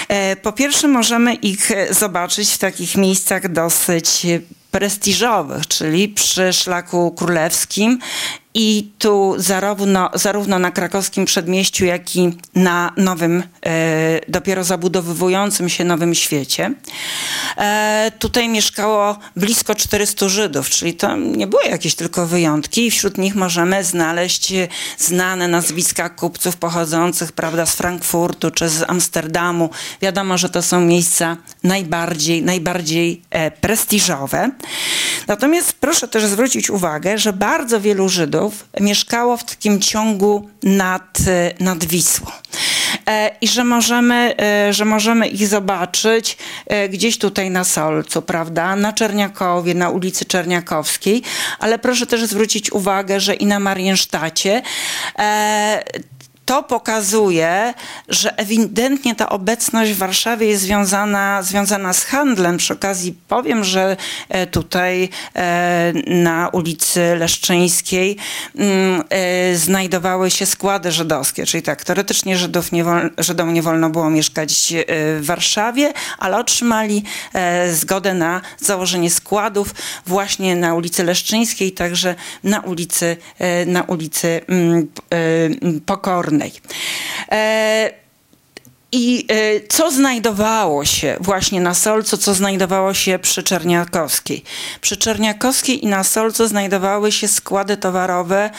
E, 0.08 0.36
po 0.36 0.52
pierwsze, 0.52 0.88
możemy 0.88 1.34
ich 1.34 1.70
zobaczyć 1.90 2.50
w 2.50 2.58
takich 2.58 2.96
miejscach 2.96 3.52
dosyć 3.52 4.26
prestiżowych, 4.76 5.66
czyli 5.66 6.08
przy 6.08 6.52
Szlaku 6.52 7.10
Królewskim 7.10 7.98
i 8.58 8.90
tu 8.98 9.34
zarówno, 9.38 10.10
zarówno 10.14 10.58
na 10.58 10.70
krakowskim 10.70 11.24
przedmieściu, 11.24 11.84
jak 11.84 12.16
i 12.16 12.38
na 12.54 12.92
nowym, 12.96 13.42
e, 13.66 14.20
dopiero 14.28 14.64
zabudowywującym 14.64 15.68
się 15.68 15.84
Nowym 15.84 16.14
Świecie. 16.14 16.72
E, 17.56 18.12
tutaj 18.18 18.48
mieszkało 18.48 19.18
blisko 19.36 19.74
400 19.74 20.28
Żydów, 20.28 20.70
czyli 20.70 20.94
to 20.94 21.16
nie 21.16 21.46
były 21.46 21.62
jakieś 21.64 21.94
tylko 21.94 22.26
wyjątki. 22.26 22.90
Wśród 22.90 23.18
nich 23.18 23.34
możemy 23.34 23.84
znaleźć 23.84 24.52
znane 24.98 25.48
nazwiska 25.48 26.08
kupców 26.08 26.56
pochodzących 26.56 27.32
prawda, 27.32 27.66
z 27.66 27.74
Frankfurtu 27.74 28.50
czy 28.50 28.68
z 28.68 28.82
Amsterdamu. 28.90 29.70
Wiadomo, 30.02 30.38
że 30.38 30.48
to 30.48 30.62
są 30.62 30.80
miejsca 30.80 31.36
najbardziej, 31.62 32.42
najbardziej 32.42 33.22
e, 33.30 33.50
prestiżowe. 33.50 34.50
Natomiast 35.26 35.72
proszę 35.72 36.08
też 36.08 36.24
zwrócić 36.24 36.70
uwagę, 36.70 37.18
że 37.18 37.32
bardzo 37.32 37.80
wielu 37.80 38.08
Żydów 38.08 38.45
mieszkało 38.80 39.36
w 39.36 39.44
takim 39.44 39.80
ciągu 39.80 40.48
nad, 40.62 41.18
nad 41.60 41.84
Wisłą. 41.84 42.30
E, 43.06 43.30
I 43.40 43.48
że 43.48 43.64
możemy, 43.64 44.34
e, 44.40 44.72
że 44.72 44.84
możemy 44.84 45.28
ich 45.28 45.48
zobaczyć 45.48 46.36
e, 46.66 46.88
gdzieś 46.88 47.18
tutaj 47.18 47.50
na 47.50 47.64
Solcu, 47.64 48.22
prawda? 48.22 48.76
Na 48.76 48.92
Czerniakowie, 48.92 49.74
na 49.74 49.90
ulicy 49.90 50.24
Czerniakowskiej, 50.24 51.22
ale 51.58 51.78
proszę 51.78 52.06
też 52.06 52.24
zwrócić 52.24 52.72
uwagę, 52.72 53.20
że 53.20 53.34
i 53.34 53.46
na 53.46 53.60
Mariensztacie 53.60 54.62
to 56.46 56.62
pokazuje, 56.62 57.74
że 58.08 58.38
ewidentnie 58.38 59.14
ta 59.14 59.28
obecność 59.28 59.92
w 59.92 59.98
Warszawie 59.98 60.46
jest 60.46 60.62
związana, 60.62 61.42
związana 61.42 61.92
z 61.92 62.04
handlem. 62.04 62.56
Przy 62.56 62.72
okazji 62.72 63.14
powiem, 63.28 63.64
że 63.64 63.96
e, 64.28 64.46
tutaj 64.46 65.08
e, 65.34 65.92
na 66.06 66.48
ulicy 66.48 67.16
Leszczyńskiej 67.16 68.16
mm, 68.56 69.02
e, 69.10 69.56
znajdowały 69.56 70.30
się 70.30 70.46
składy 70.46 70.92
żydowskie, 70.92 71.46
czyli 71.46 71.62
tak, 71.62 71.84
teoretycznie 71.84 72.36
Żydów 72.36 72.72
nie 72.72 72.84
wolno, 72.84 73.10
Żydom 73.18 73.54
nie 73.54 73.62
wolno 73.62 73.90
było 73.90 74.10
mieszkać 74.10 74.74
w 74.88 75.26
Warszawie, 75.26 75.92
ale 76.18 76.36
otrzymali 76.38 77.02
zgodę 77.72 78.14
na 78.14 78.40
założenie 78.60 79.10
składów 79.10 79.74
właśnie 80.06 80.56
na 80.56 80.74
ulicy 80.74 81.04
Leszczyńskiej, 81.04 81.72
także 81.72 82.14
na 82.44 82.60
ulicy, 82.60 83.16
na 83.66 83.82
ulicy 83.82 84.40
mm, 84.48 84.88
Pokornej. 85.86 86.35
E, 87.32 88.06
I 88.92 89.26
co 89.68 89.90
znajdowało 89.90 90.84
się 90.84 91.16
właśnie 91.20 91.60
na 91.60 91.74
Solcu, 91.74 92.16
co 92.16 92.34
znajdowało 92.34 92.94
się 92.94 93.18
przy 93.18 93.42
Czerniakowskiej? 93.42 94.44
Przy 94.80 94.96
Czerniakowskiej 94.96 95.84
i 95.84 95.86
na 95.86 96.04
Solcu 96.04 96.48
znajdowały 96.48 97.12
się 97.12 97.28
składy 97.28 97.76
towarowe, 97.76 98.50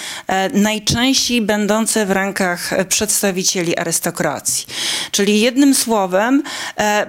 najczęściej 0.53 1.41
będące 1.41 2.05
w 2.05 2.11
rękach 2.11 2.69
przedstawicieli 2.89 3.77
arystokracji. 3.77 4.65
Czyli 5.11 5.41
jednym 5.41 5.75
słowem, 5.75 6.43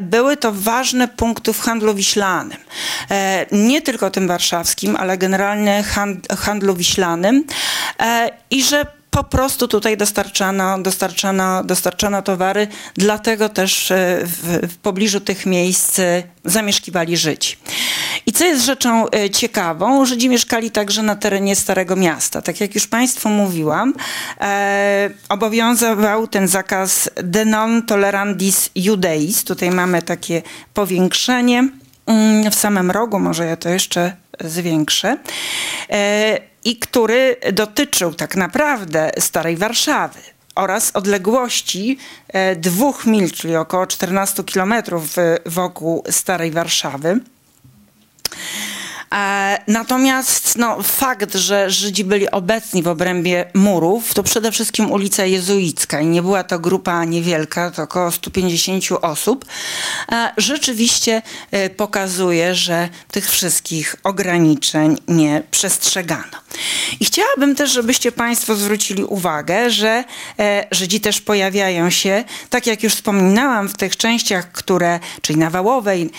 były 0.00 0.36
to 0.36 0.52
ważne 0.52 1.08
punkty 1.08 1.52
w 1.52 1.60
handlu 1.60 1.94
wiślanym. 1.94 2.58
Nie 3.52 3.82
tylko 3.82 4.10
tym 4.10 4.28
warszawskim, 4.28 4.96
ale 4.96 5.18
generalnie 5.18 5.84
handlu 6.38 6.74
wiślanym. 6.74 7.44
I 8.50 8.64
że 8.64 8.97
po 9.10 9.24
prostu 9.24 9.68
tutaj 9.68 9.96
dostarczano, 9.96 10.78
dostarczano, 10.78 11.64
dostarczano 11.64 12.22
towary, 12.22 12.66
dlatego 12.94 13.48
też 13.48 13.90
e, 13.90 14.20
w, 14.24 14.72
w 14.72 14.76
pobliżu 14.76 15.20
tych 15.20 15.46
miejsc 15.46 15.98
e, 15.98 16.22
zamieszkiwali 16.44 17.16
Żydzi. 17.16 17.56
I 18.26 18.32
co 18.32 18.44
jest 18.44 18.64
rzeczą 18.64 19.10
e, 19.10 19.30
ciekawą, 19.30 20.06
Żydzi 20.06 20.28
mieszkali 20.28 20.70
także 20.70 21.02
na 21.02 21.16
terenie 21.16 21.56
Starego 21.56 21.96
Miasta. 21.96 22.42
Tak 22.42 22.60
jak 22.60 22.74
już 22.74 22.86
Państwu 22.86 23.28
mówiłam, 23.28 23.94
e, 24.40 25.10
obowiązywał 25.28 26.26
ten 26.26 26.48
zakaz 26.48 27.10
de 27.22 27.44
non 27.44 27.82
tolerandis 27.82 28.70
judeis. 28.74 29.44
Tutaj 29.44 29.70
mamy 29.70 30.02
takie 30.02 30.42
powiększenie 30.74 31.68
mm, 32.06 32.50
w 32.50 32.54
samym 32.54 32.90
rogu, 32.90 33.18
może 33.18 33.46
ja 33.46 33.56
to 33.56 33.68
jeszcze 33.68 34.16
zwiększę. 34.40 35.16
E, 35.90 36.47
i 36.64 36.76
który 36.76 37.36
dotyczył 37.52 38.14
tak 38.14 38.36
naprawdę 38.36 39.10
Starej 39.18 39.56
Warszawy 39.56 40.20
oraz 40.54 40.90
odległości 40.96 41.98
e, 42.28 42.56
dwóch 42.56 43.06
mil, 43.06 43.30
czyli 43.30 43.56
około 43.56 43.86
14 43.86 44.44
kilometrów 44.44 45.16
wokół 45.46 46.04
Starej 46.10 46.50
Warszawy. 46.50 47.20
E, 49.14 49.58
natomiast 49.66 50.58
no, 50.58 50.82
fakt, 50.82 51.34
że 51.34 51.70
Żydzi 51.70 52.04
byli 52.04 52.30
obecni 52.30 52.82
w 52.82 52.88
obrębie 52.88 53.50
murów, 53.54 54.14
to 54.14 54.22
przede 54.22 54.52
wszystkim 54.52 54.90
ulica 54.90 55.24
Jezuicka 55.24 56.00
i 56.00 56.06
nie 56.06 56.22
była 56.22 56.44
to 56.44 56.58
grupa 56.58 57.04
niewielka, 57.04 57.70
to 57.70 57.82
około 57.82 58.10
150 58.10 58.84
osób, 59.02 59.44
e, 60.12 60.32
rzeczywiście 60.36 61.22
e, 61.50 61.70
pokazuje, 61.70 62.54
że 62.54 62.88
tych 63.10 63.30
wszystkich 63.30 63.96
ograniczeń 64.04 64.96
nie 65.08 65.42
przestrzegano. 65.50 66.38
I 67.00 67.04
chciałabym 67.04 67.54
też, 67.54 67.70
żebyście 67.70 68.12
Państwo 68.12 68.54
zwrócili 68.54 69.04
uwagę, 69.04 69.70
że 69.70 70.04
Żydzi 70.70 71.00
też 71.00 71.20
pojawiają 71.20 71.90
się, 71.90 72.24
tak 72.50 72.66
jak 72.66 72.82
już 72.82 72.94
wspominałam, 72.94 73.68
w 73.68 73.76
tych 73.76 73.96
częściach, 73.96 74.52
które, 74.52 75.00
czyli 75.22 75.38
na 75.38 75.50
Wałowej, 75.50 76.10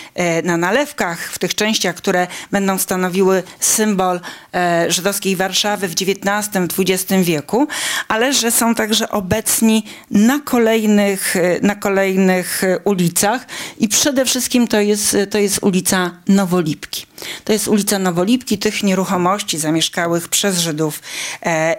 na 0.43 0.57
nalewkach, 0.57 1.31
w 1.31 1.39
tych 1.39 1.55
częściach, 1.55 1.95
które 1.95 2.27
będą 2.51 2.78
stanowiły 2.79 3.43
symbol 3.59 4.19
e, 4.53 4.85
żydowskiej 4.91 5.35
Warszawy 5.35 5.87
w 5.87 5.91
XIX-XX 5.91 7.13
wieku, 7.23 7.67
ale 8.07 8.33
że 8.33 8.51
są 8.51 8.75
także 8.75 9.09
obecni 9.09 9.83
na 10.11 10.39
kolejnych, 10.39 11.35
e, 11.35 11.59
na 11.61 11.75
kolejnych 11.75 12.63
e, 12.63 12.79
ulicach 12.79 13.45
i 13.79 13.87
przede 13.87 14.25
wszystkim 14.25 14.67
to 14.67 14.79
jest, 14.79 15.17
to 15.29 15.37
jest 15.37 15.59
ulica 15.61 16.11
Nowolipki. 16.27 17.05
To 17.43 17.53
jest 17.53 17.67
ulica 17.67 17.99
Nowolipki. 17.99 18.57
Tych 18.57 18.83
nieruchomości 18.83 19.57
zamieszkałych 19.57 20.29
przez 20.29 20.59
Żydów 20.59 21.01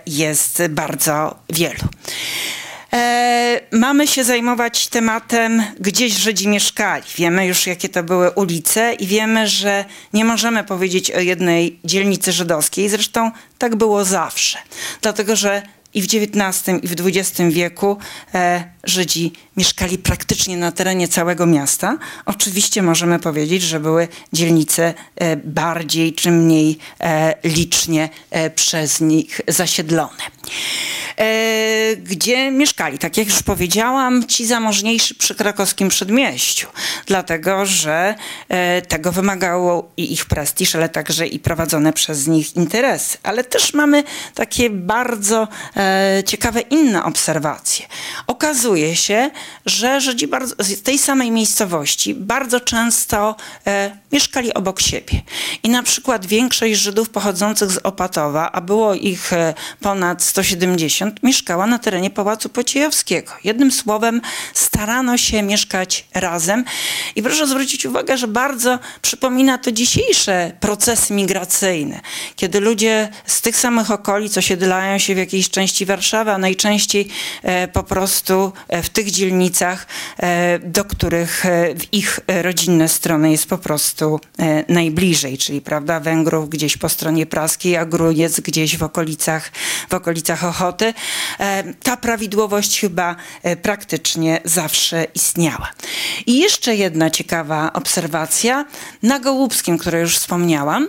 jest 0.06 0.62
bardzo 0.70 1.36
wielu. 1.50 1.88
E, 2.92 3.60
mamy 3.72 4.06
się 4.06 4.24
zajmować 4.24 4.88
tematem, 4.88 5.62
gdzieś 5.80 6.12
Żydzi 6.12 6.48
mieszkali. 6.48 7.04
Wiemy 7.16 7.46
już, 7.46 7.66
jakie 7.66 7.88
to 7.88 8.02
były 8.02 8.30
ulice 8.30 8.94
i 8.94 9.06
wiemy, 9.06 9.48
że 9.48 9.84
nie 10.12 10.24
możemy 10.24 10.64
powiedzieć 10.64 11.10
o 11.10 11.20
jednej 11.20 11.80
dzielnicy 11.84 12.32
żydowskiej. 12.32 12.88
Zresztą 12.88 13.30
tak 13.58 13.76
było 13.76 14.04
zawsze. 14.04 14.58
Dlatego, 15.02 15.36
że 15.36 15.62
i 15.94 16.02
w 16.02 16.04
XIX 16.04 16.82
i 16.82 16.88
w 16.88 17.06
XX 17.06 17.40
wieku 17.50 17.96
e, 18.34 18.64
Żydzi 18.84 19.32
mieszkali 19.56 19.98
praktycznie 19.98 20.56
na 20.56 20.72
terenie 20.72 21.08
całego 21.08 21.46
miasta. 21.46 21.98
Oczywiście 22.26 22.82
możemy 22.82 23.18
powiedzieć, 23.18 23.62
że 23.62 23.80
były 23.80 24.08
dzielnice 24.32 24.94
e, 25.16 25.36
bardziej 25.36 26.12
czy 26.12 26.30
mniej 26.30 26.78
e, 27.00 27.34
licznie 27.44 28.08
e, 28.30 28.50
przez 28.50 29.00
nich 29.00 29.40
zasiedlone. 29.48 30.22
E, 31.20 31.96
gdzie 31.96 32.50
mieszkali, 32.50 32.98
tak 32.98 33.16
jak 33.16 33.26
już 33.26 33.42
powiedziałam, 33.42 34.26
ci 34.26 34.46
zamożniejsi 34.46 35.14
przy 35.14 35.34
krakowskim 35.34 35.88
przedmieściu, 35.88 36.66
dlatego 37.06 37.66
że 37.66 38.14
e, 38.48 38.82
tego 38.82 39.12
wymagało 39.12 39.90
i 39.96 40.12
ich 40.12 40.26
prestiż, 40.26 40.74
ale 40.74 40.88
także 40.88 41.26
i 41.26 41.38
prowadzone 41.38 41.92
przez 41.92 42.26
nich 42.26 42.56
interesy. 42.56 43.18
Ale 43.22 43.44
też 43.44 43.74
mamy 43.74 44.04
takie 44.34 44.70
bardzo 44.70 45.48
e, 45.76 46.22
ciekawe 46.26 46.60
inne 46.60 47.04
obserwacje. 47.04 47.86
Okazuje 48.26 48.96
się, 48.96 49.30
że 49.66 50.00
Żydzi 50.00 50.26
bardzo, 50.26 50.54
z 50.58 50.82
tej 50.82 50.98
samej 50.98 51.30
miejscowości 51.30 52.14
bardzo 52.14 52.60
często 52.60 53.36
mieszkali 54.12 54.54
obok 54.54 54.80
siebie. 54.80 55.22
I 55.62 55.68
na 55.68 55.82
przykład 55.82 56.26
większość 56.26 56.74
Żydów 56.80 57.10
pochodzących 57.10 57.70
z 57.70 57.78
Opatowa, 57.78 58.52
a 58.52 58.60
było 58.60 58.94
ich 58.94 59.30
ponad 59.80 60.22
170, 60.30 61.22
mieszkała 61.22 61.66
na 61.66 61.78
terenie 61.78 62.10
Pałacu 62.10 62.48
Pociejowskiego. 62.48 63.32
Jednym 63.44 63.72
słowem, 63.72 64.20
starano 64.54 65.18
się 65.18 65.42
mieszkać 65.42 66.04
razem. 66.14 66.64
I 67.16 67.22
proszę 67.22 67.46
zwrócić 67.46 67.86
uwagę, 67.86 68.16
że 68.16 68.28
bardzo 68.28 68.78
przypomina 69.02 69.58
to 69.58 69.72
dzisiejsze 69.72 70.52
procesy 70.60 71.14
migracyjne, 71.14 72.00
kiedy 72.36 72.60
ludzie 72.60 73.08
z 73.26 73.40
tych 73.40 73.56
samych 73.56 73.90
okolic 73.90 74.38
osiedlają 74.38 74.98
się 74.98 75.14
w 75.14 75.18
jakiejś 75.18 75.50
części 75.50 75.86
Warszawy, 75.86 76.30
a 76.30 76.38
najczęściej 76.38 77.08
e, 77.42 77.68
po 77.68 77.82
prostu 77.82 78.52
e, 78.68 78.82
w 78.82 78.90
tych 78.90 79.10
dzielnicach, 79.10 79.86
e, 80.18 80.58
do 80.58 80.84
których 80.84 81.44
w 81.78 81.94
ich 81.94 82.20
rodzinne 82.42 82.88
strony 82.88 83.30
jest 83.30 83.46
po 83.46 83.58
prostu 83.58 84.20
najbliżej, 84.68 85.38
czyli 85.38 85.60
prawda, 85.60 86.00
Węgrów 86.00 86.48
gdzieś 86.48 86.76
po 86.76 86.88
stronie 86.88 87.26
praskiej, 87.26 87.76
a 87.76 87.84
Gruniec 87.84 88.40
gdzieś 88.40 88.76
w 88.76 88.82
okolicach, 88.82 89.52
w 89.88 89.94
okolicach 89.94 90.19
Ochoty. 90.48 90.94
Ta 91.82 91.96
prawidłowość 91.96 92.80
chyba 92.80 93.16
praktycznie 93.62 94.40
zawsze 94.44 95.06
istniała. 95.14 95.70
I 96.26 96.38
jeszcze 96.38 96.76
jedna 96.76 97.10
ciekawa 97.10 97.72
obserwacja. 97.72 98.64
Na 99.02 99.18
Gołubskim, 99.18 99.78
które 99.78 100.00
już 100.00 100.16
wspomniałam, 100.16 100.88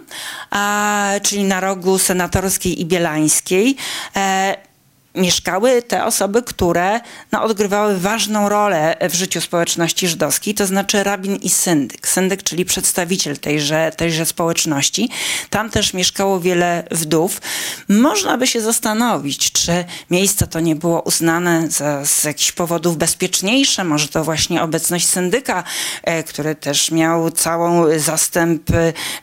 czyli 1.24 1.44
na 1.44 1.60
rogu 1.60 1.98
senatorskiej 1.98 2.82
i 2.82 2.86
bielańskiej, 2.86 3.76
e, 4.16 4.71
mieszkały 5.16 5.82
te 5.82 6.06
osoby, 6.06 6.44
które 6.44 7.00
no, 7.32 7.44
odgrywały 7.44 7.98
ważną 7.98 8.50
rolę 8.50 8.98
w 9.10 9.14
życiu 9.14 9.42
społeczności 9.42 10.08
żydowskiej, 10.08 10.54
to 10.54 10.66
znaczy 10.66 11.04
rabin 11.04 11.36
i 11.36 11.50
syndyk. 11.50 12.08
Syndyk, 12.08 12.44
czyli 12.44 12.66
przedstawiciel 12.66 13.38
tejże, 13.38 13.92
tejże 13.98 14.26
społeczności. 14.26 15.10
Tam 15.50 15.70
też 15.70 15.94
mieszkało 15.94 16.40
wiele 16.40 16.84
wdów. 16.92 17.42
Można 17.90 18.38
by 18.38 18.48
się 18.48 18.62
zastanowić, 18.62 19.52
czy 19.52 19.86
miejsce 20.10 20.48
to 20.48 20.60
nie 20.60 20.76
było 20.76 21.02
uznane 21.02 21.72
za, 21.72 22.06
z 22.06 22.24
jakichś 22.24 22.52
powodów 22.52 22.98
bezpieczniejsze. 22.98 23.84
Może 23.84 24.08
to 24.08 24.24
właśnie 24.24 24.62
obecność 24.62 25.08
syndyka, 25.08 25.64
e, 26.04 26.24
który 26.24 26.56
też 26.56 26.92
miał 26.92 27.32
całą 27.32 28.00
zastęp 28.00 28.70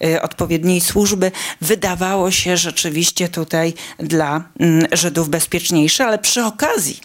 e, 0.03 0.23
odpowiedniej 0.23 0.81
służby. 0.81 1.33
Wydawało 1.61 2.31
się 2.31 2.57
rzeczywiście 2.57 3.29
tutaj 3.29 3.75
dla 3.99 4.45
mm, 4.61 4.87
Żydów 4.93 5.29
bezpieczniejsze 5.29 5.78
ale 6.01 6.19
przy 6.19 6.45
okazji 6.45 7.01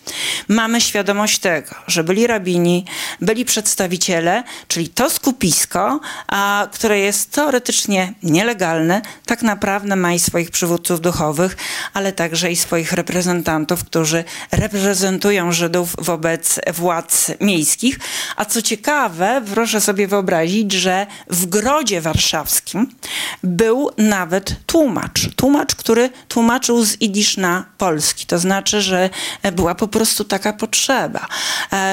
mamy 0.48 0.82
świadomość 0.82 1.40
tego, 1.40 1.76
że 1.88 2.04
byli 2.04 2.28
rabini, 2.28 2.86
byli 3.22 3.46
przedstawiciele, 3.46 4.44
czyli 4.68 4.90
to 4.90 5.10
skupisko, 5.10 6.00
a, 6.28 6.68
które 6.72 7.00
jest 7.00 7.32
teoretycznie 7.32 8.14
nielegalne, 8.24 9.02
tak 9.26 9.42
naprawdę 9.42 9.96
ma 9.96 10.14
i 10.14 10.20
swoich 10.20 10.52
przywódców 10.52 11.02
duchowych, 11.02 11.58
ale 11.94 12.12
także 12.12 12.52
i 12.52 12.56
swoich 12.56 12.94
reprezentantów, 12.94 13.84
którzy 13.84 14.24
reprezentują 14.52 15.52
Żydów 15.52 15.96
wobec 15.98 16.60
władz 16.74 17.32
miejskich. 17.42 18.00
A 18.36 18.46
co 18.46 18.62
ciekawe, 18.62 19.42
proszę 19.54 19.82
sobie 19.82 20.08
wyobrazić, 20.08 20.72
że 20.72 21.08
w 21.30 21.46
Grodzie 21.46 22.02
Warszawskim 22.02 22.96
był 23.44 23.90
nawet 23.98 24.56
tłumacz. 24.66 25.30
Tłumacz, 25.36 25.76
który 25.76 26.10
tłumaczył 26.28 26.86
z 26.86 27.02
idisz 27.02 27.38
na 27.38 27.66
polski. 27.78 28.26
To 28.26 28.40
znaczy, 28.40 28.63
znaczy, 28.64 28.82
że 28.82 29.10
była 29.54 29.76
po 29.76 29.88
prostu 29.88 30.24
taka 30.24 30.54
potrzeba, 30.54 31.28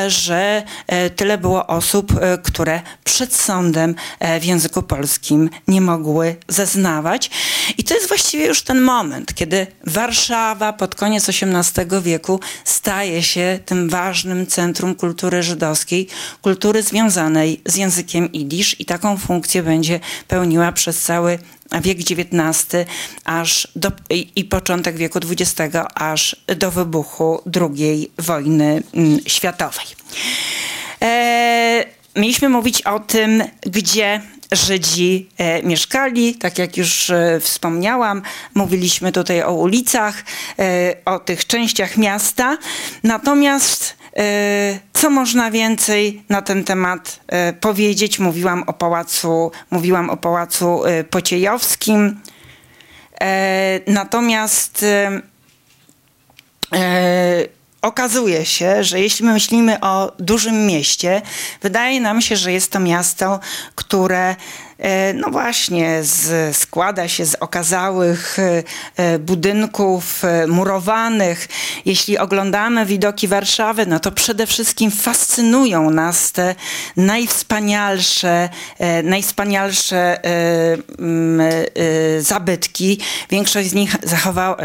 że 0.09 0.63
tyle 1.17 1.39
było 1.39 1.67
osób, 1.67 2.13
które 2.43 2.81
przed 3.05 3.35
sądem 3.35 3.95
w 4.41 4.45
języku 4.45 4.83
polskim 4.83 5.51
nie 5.69 5.81
mogły 5.81 6.37
zeznawać. 6.49 7.31
I 7.79 7.85
to 7.85 7.95
jest 7.95 8.09
właściwie 8.09 8.47
już 8.47 8.63
ten 8.63 8.81
moment, 8.81 9.35
kiedy 9.35 9.67
Warszawa 9.87 10.73
pod 10.73 10.95
koniec 10.95 11.29
XVIII 11.29 12.03
wieku 12.03 12.41
staje 12.65 13.23
się 13.23 13.59
tym 13.67 13.89
ważnym 13.89 14.47
centrum 14.47 14.95
kultury 14.95 15.43
żydowskiej, 15.43 16.09
kultury 16.43 16.83
związanej 16.83 17.61
z 17.67 17.77
językiem 17.77 18.33
idisz 18.33 18.81
i 18.81 18.85
taką 18.85 19.19
funkcję 19.19 19.63
będzie 19.63 20.01
pełniła 20.29 20.73
przez 20.73 21.01
cały 21.01 21.39
wiek 21.83 21.99
XIX 21.99 22.87
aż 23.25 23.69
do, 23.77 23.93
i, 24.37 24.45
początek 24.45 24.97
wieku 24.97 25.19
XX 25.19 25.77
aż 25.95 26.37
do 26.47 26.71
wybuchu 26.71 27.43
II 27.61 28.11
wojny 28.19 28.83
mm, 28.95 29.19
światowej. 29.27 29.87
E, 31.03 31.85
mieliśmy 32.17 32.49
mówić 32.49 32.83
o 32.83 33.01
tym, 33.01 33.43
gdzie 33.67 34.21
Żydzi 34.53 35.29
e, 35.39 35.63
mieszkali. 35.63 36.35
Tak 36.35 36.59
jak 36.59 36.77
już 36.77 37.11
e, 37.11 37.41
wspomniałam, 37.41 38.23
mówiliśmy 38.55 39.13
tutaj 39.13 39.43
o 39.43 39.53
ulicach, 39.53 40.25
e, 40.59 40.95
o 41.05 41.19
tych 41.19 41.47
częściach 41.47 41.97
miasta. 41.97 42.59
Natomiast 43.03 44.00
co 44.93 45.11
można 45.11 45.51
więcej 45.51 46.23
na 46.29 46.43
ten 46.43 46.65
temat 46.65 47.21
e, 47.29 47.53
powiedzieć? 47.53 48.19
Mówiłam 48.19 48.63
o 48.63 48.73
pałacu, 48.73 49.53
mówiłam 49.71 50.11
o 50.11 50.17
pałacu 50.17 50.85
e, 50.85 51.05
Pociejowskim. 51.05 52.21
Natomiast 53.87 54.85
okazuje 57.83 58.47
się, 58.47 58.85
że 58.85 59.01
jeśli 59.01 59.27
my 59.27 59.33
myślimy 59.33 59.81
o 59.81 60.13
dużym 60.19 60.67
mieście, 60.67 61.23
wydaje 61.63 62.01
nam 62.01 62.21
się, 62.21 62.37
że 62.37 62.53
jest 62.53 62.73
to 62.73 62.81
miasto, 62.81 63.41
które 63.75 64.29
e, 64.31 64.37
no 65.15 65.31
właśnie 65.31 66.05
z, 66.05 66.57
składa 66.57 67.09
się 67.09 67.27
z 67.27 67.35
okazałych 67.35 68.39
e, 68.39 68.63
e, 68.97 69.19
budynków 69.19 70.23
murowanych. 70.49 71.49
Jeśli 71.85 72.19
oglądamy 72.19 72.87
widoki 72.87 73.29
Warszawy, 73.29 73.87
no 73.87 74.01
to 74.01 74.13
przede 74.13 74.47
wszystkim 74.47 74.91
fascynują 74.91 75.91
nas 75.91 76.33
te 76.33 76.55
najwspanialsze, 76.97 78.49
najwspanialsze 79.03 80.21
zabytki. 82.21 83.01
Większość 83.31 83.71
z 83.71 83.75
nich 83.75 83.97
zachowała, 84.03 84.57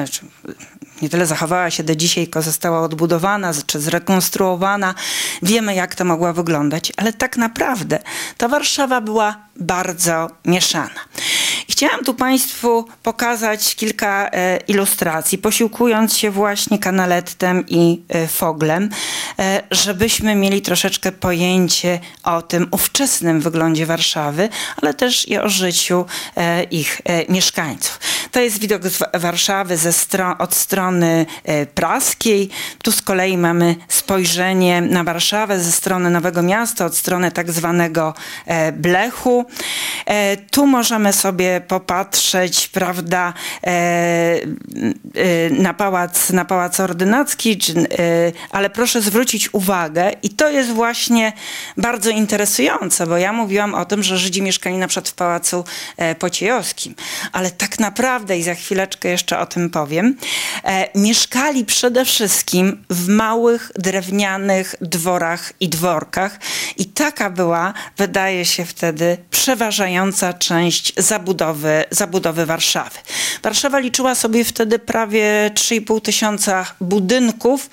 nie 1.02 1.10
tyle 1.10 1.26
zachowała 1.26 1.72
się 1.72 1.84
do 1.84 1.96
dzisiaj, 1.96 2.24
tylko 2.24 2.42
została 2.42 2.82
odbudowana 2.82 3.54
czy 3.66 3.80
zrekonstruowana. 3.80 4.96
Wiemy, 5.42 5.76
jak 5.76 5.96
to 5.96 6.06
mogła 6.06 6.34
wyglądać, 6.34 6.92
ale 6.98 7.14
tak 7.14 7.38
naprawdę 7.38 8.00
ta 8.38 8.48
Warszawa 8.48 9.02
była 9.02 9.36
bardzo 9.56 10.30
mieszana. 10.46 11.00
Chciałam 11.70 12.04
tu 12.04 12.14
Państwu 12.14 12.86
pokazać 13.04 13.76
kilka 13.76 14.30
e, 14.30 14.58
ilustracji, 14.68 15.38
posiłkując 15.38 16.18
się 16.18 16.32
właśnie 16.32 16.80
kanalettem 16.80 17.66
i 17.68 18.02
e, 18.10 18.28
foglem, 18.28 18.90
e, 19.40 19.62
żebyśmy 19.72 20.36
mieli 20.36 20.62
troszeczkę 20.62 21.12
pojęcie 21.12 22.00
o 22.24 22.42
tym 22.42 22.68
ówczesnym 22.72 23.42
wyglądzie 23.42 23.86
Warszawy, 23.86 24.50
ale 24.82 24.94
też 24.94 25.28
i 25.28 25.38
o 25.38 25.50
życiu 25.50 26.06
ich 26.72 27.02
mieszkańców. 27.30 28.00
To 28.32 28.40
jest 28.40 28.60
widok 28.60 28.82
Warszawy 29.14 29.78
ze 29.78 29.94
od 30.40 30.56
strony 30.56 31.26
praskiej. 31.76 32.50
Tu 32.84 32.92
z 32.92 33.02
kolei 33.02 33.38
mamy 33.38 33.76
spojrzenie 33.88 34.82
na 34.82 35.04
Warszawę 35.04 35.60
ze 35.60 35.72
strony 35.72 36.10
Nowego 36.10 36.42
Miasta, 36.42 36.86
od 36.86 36.98
strony 36.98 37.32
tak 37.32 37.52
zwanego 37.52 38.14
Blechu. 38.74 39.46
Tu 40.52 40.68
możemy 40.68 41.14
sobie 41.14 41.55
popatrzeć, 41.62 42.68
prawda, 42.68 43.34
e, 43.64 43.68
e, 43.68 45.50
na 45.50 45.74
pałac, 45.74 46.30
na 46.30 46.46
pałac 46.46 46.80
ordynacki, 46.80 47.60
ale 48.52 48.70
proszę 48.70 49.02
zwrócić 49.02 49.54
uwagę 49.54 50.12
i 50.24 50.30
to 50.30 50.50
jest 50.50 50.72
właśnie 50.72 51.34
bardzo 51.78 52.10
interesujące, 52.10 53.08
bo 53.08 53.18
ja 53.18 53.34
mówiłam 53.34 53.74
o 53.76 53.86
tym, 53.86 54.04
że 54.04 54.18
Żydzi 54.18 54.42
mieszkali 54.42 54.78
na 54.78 54.88
przykład 54.88 55.10
w 55.10 55.14
pałacu 55.14 55.64
pociejowskim, 56.20 56.96
ale 57.32 57.52
tak 57.52 57.80
naprawdę 57.80 58.38
i 58.38 58.44
za 58.44 58.56
chwileczkę 58.56 59.10
jeszcze 59.10 59.40
o 59.40 59.46
tym 59.46 59.70
powiem, 59.70 60.18
mieszkali 60.96 61.66
przede 61.66 62.06
wszystkim 62.06 62.86
w 62.90 63.08
małych, 63.08 63.72
drewnianych 63.76 64.76
dworach 64.82 65.54
i 65.60 65.70
dworkach. 65.70 66.40
I 66.78 66.86
taka 66.86 67.30
była, 67.30 67.74
wydaje 67.98 68.46
się 68.46 68.66
wtedy, 68.66 69.18
przeważająca 69.32 70.34
część 70.34 70.94
zabudowy, 70.98 71.45
zabudowy 71.92 72.46
Warszawy. 72.46 73.00
Warszawa 73.44 73.80
liczyła 73.80 74.16
sobie 74.16 74.44
wtedy 74.44 74.80
prawie 74.80 75.52
3,5 75.54 76.02
tysiąca 76.02 76.66
budynków, 76.82 77.70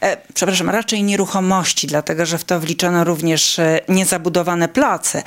e, 0.00 0.16
przepraszam, 0.34 0.70
raczej 0.70 1.02
nieruchomości, 1.02 1.86
dlatego 1.86 2.26
że 2.26 2.38
w 2.38 2.44
to 2.44 2.60
wliczono 2.60 3.04
również 3.04 3.58
e, 3.58 3.80
niezabudowane 3.88 4.68
place. 4.68 5.22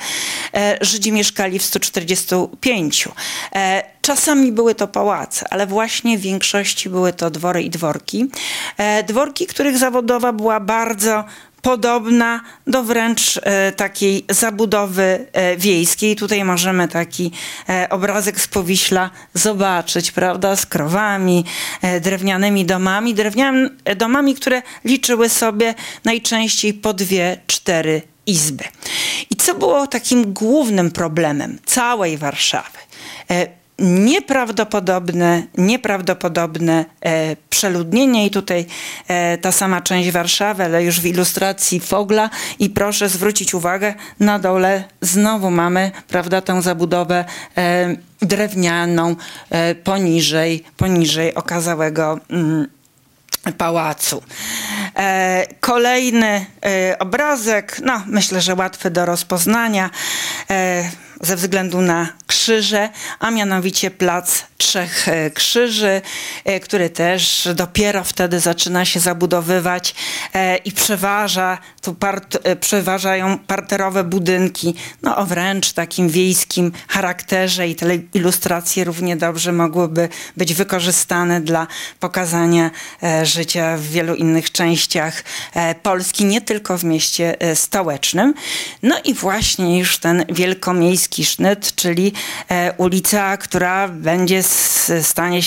E, 0.54 0.78
Żydzi 0.80 1.12
mieszkali 1.12 1.58
w 1.58 1.62
145. 1.62 3.08
E, 3.54 3.82
czasami 4.02 4.52
były 4.52 4.74
to 4.74 4.88
pałace, 4.88 5.46
ale 5.50 5.66
właśnie 5.66 6.18
w 6.18 6.20
większości 6.20 6.90
były 6.90 7.12
to 7.12 7.30
dwory 7.30 7.62
i 7.62 7.70
dworki. 7.70 8.30
E, 8.76 9.02
dworki, 9.02 9.46
których 9.46 9.78
zawodowa 9.78 10.32
była 10.32 10.60
bardzo 10.60 11.24
podobna 11.66 12.40
do 12.66 12.82
wręcz 12.82 13.40
e, 13.42 13.72
takiej 13.72 14.24
zabudowy 14.30 15.26
e, 15.32 15.56
wiejskiej. 15.56 16.16
Tutaj 16.16 16.44
możemy 16.44 16.88
taki 16.88 17.30
e, 17.68 17.88
obrazek 17.90 18.40
z 18.40 18.46
Powiśla 18.46 19.10
zobaczyć, 19.34 20.12
prawda, 20.12 20.56
z 20.56 20.66
krowami, 20.66 21.44
drewnianymi 22.00 22.64
domami, 22.64 23.14
drewnianymi 23.14 23.68
domami, 23.96 24.34
które 24.34 24.62
liczyły 24.84 25.28
sobie 25.28 25.74
najczęściej 26.04 26.74
po 26.74 26.92
dwie, 26.94 27.40
cztery 27.46 28.02
izby. 28.26 28.64
I 29.30 29.36
co 29.36 29.54
było 29.54 29.86
takim 29.86 30.32
głównym 30.32 30.90
problemem 30.90 31.58
całej 31.64 32.18
Warszawy? 32.18 32.78
Nieprawdopodobne, 33.78 35.42
nieprawdopodobne 35.58 36.84
e, 37.00 37.36
przeludnienie 37.50 38.26
i 38.26 38.30
tutaj 38.30 38.66
e, 39.08 39.38
ta 39.38 39.52
sama 39.52 39.80
część 39.80 40.10
Warszawy, 40.10 40.64
ale 40.64 40.84
już 40.84 41.00
w 41.00 41.06
ilustracji 41.06 41.80
Fogla 41.80 42.30
i 42.58 42.70
proszę 42.70 43.08
zwrócić 43.08 43.54
uwagę, 43.54 43.94
na 44.20 44.38
dole 44.38 44.84
znowu 45.00 45.50
mamy, 45.50 45.90
prawda, 46.08 46.40
tę 46.40 46.62
zabudowę 46.62 47.24
e, 47.56 47.96
drewnianą 48.22 49.16
e, 49.50 49.74
poniżej, 49.74 50.64
poniżej 50.76 51.34
okazałego 51.34 52.20
mm, 52.30 52.66
pałacu. 53.58 54.22
E, 54.96 55.46
kolejny 55.60 56.46
e, 56.66 56.98
obrazek, 56.98 57.80
no 57.84 58.02
myślę, 58.06 58.40
że 58.40 58.54
łatwy 58.54 58.90
do 58.90 59.06
rozpoznania. 59.06 59.90
Ze 61.20 61.36
względu 61.36 61.80
na 61.80 62.08
krzyże, 62.26 62.88
a 63.18 63.30
mianowicie 63.30 63.90
plac 63.90 64.44
Trzech 64.58 65.08
e, 65.08 65.30
Krzyży, 65.30 66.02
e, 66.44 66.60
który 66.60 66.90
też 66.90 67.48
dopiero 67.54 68.04
wtedy 68.04 68.40
zaczyna 68.40 68.84
się 68.84 69.00
zabudowywać 69.00 69.94
e, 70.34 70.56
i 70.56 70.72
przeważa, 70.72 71.58
tu 71.82 71.94
part, 71.94 72.38
przeważają 72.60 73.38
parterowe 73.38 74.04
budynki, 74.04 74.74
no 75.02 75.16
o 75.16 75.26
wręcz 75.26 75.72
takim 75.72 76.08
wiejskim 76.08 76.72
charakterze 76.88 77.68
i 77.68 77.74
te 77.74 77.86
ilustracje 78.14 78.84
równie 78.84 79.16
dobrze 79.16 79.52
mogłyby 79.52 80.08
być 80.36 80.54
wykorzystane 80.54 81.40
dla 81.40 81.66
pokazania 82.00 82.70
życia 83.22 83.76
w 83.76 83.82
wielu 83.82 84.14
innych 84.14 84.52
częściach 84.52 85.24
Polski, 85.82 86.24
nie 86.24 86.40
tylko 86.40 86.78
w 86.78 86.84
mieście 86.84 87.36
stołecznym. 87.54 88.34
No 88.82 88.96
i 89.04 89.14
właśnie 89.14 89.78
już 89.78 89.98
ten 89.98 90.24
wielkomiejski 90.28 91.05
sznyt, 91.14 91.74
czyli 91.74 92.12
ulica, 92.76 93.36
która 93.36 93.88
będzie 93.88 94.42
stanie, 95.02 95.40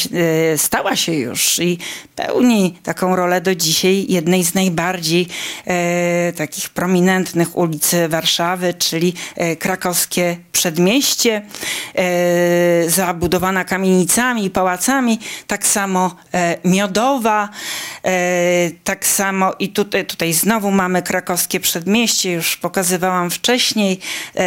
e, 0.54 0.58
stała 0.58 0.95
się 0.95 1.13
już 1.13 1.60
i 1.60 1.78
pełni 2.15 2.80
taką 2.84 3.15
rolę 3.15 3.41
do 3.41 3.56
dzisiaj 3.56 4.06
jednej 4.10 4.43
z 4.43 4.54
najbardziej 4.54 5.28
e, 5.67 6.34
takich 6.34 6.69
prominentnych 6.69 7.58
ulic 7.58 7.91
Warszawy, 8.10 8.74
czyli 8.74 9.13
e, 9.36 9.56
krakowskie 9.56 10.38
przedmieście, 10.60 11.41
e, 11.95 12.89
zabudowana 12.89 13.63
kamienicami 13.65 14.45
i 14.45 14.50
pałacami, 14.50 15.19
tak 15.48 15.67
samo 15.67 16.15
e, 16.34 16.58
Miodowa, 16.65 17.50
e, 18.06 18.72
tak 18.84 19.06
samo 19.06 19.54
i 19.60 19.69
tutaj, 19.69 20.06
tutaj 20.06 20.34
znowu 20.34 20.72
mamy 20.72 21.02
krakowskie 21.02 21.60
przedmieście, 21.60 22.32
już 22.32 22.58
pokazywałam 22.58 23.30
wcześniej, 23.30 24.00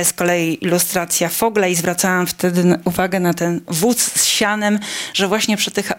z 0.05 0.13
kolei 0.13 0.65
ilustracja 0.65 1.02
Fogla 1.29 1.67
i 1.67 1.75
zwracałam 1.75 2.27
wtedy 2.27 2.79
uwagę 2.85 3.21
na 3.21 3.35
ten 3.35 3.61
wóz 3.69 3.99
z 3.99 4.25
sianem, 4.25 4.79
że 5.15 5.29
właśnie 5.29 5.57
przy 5.57 5.71
tych 5.71 5.93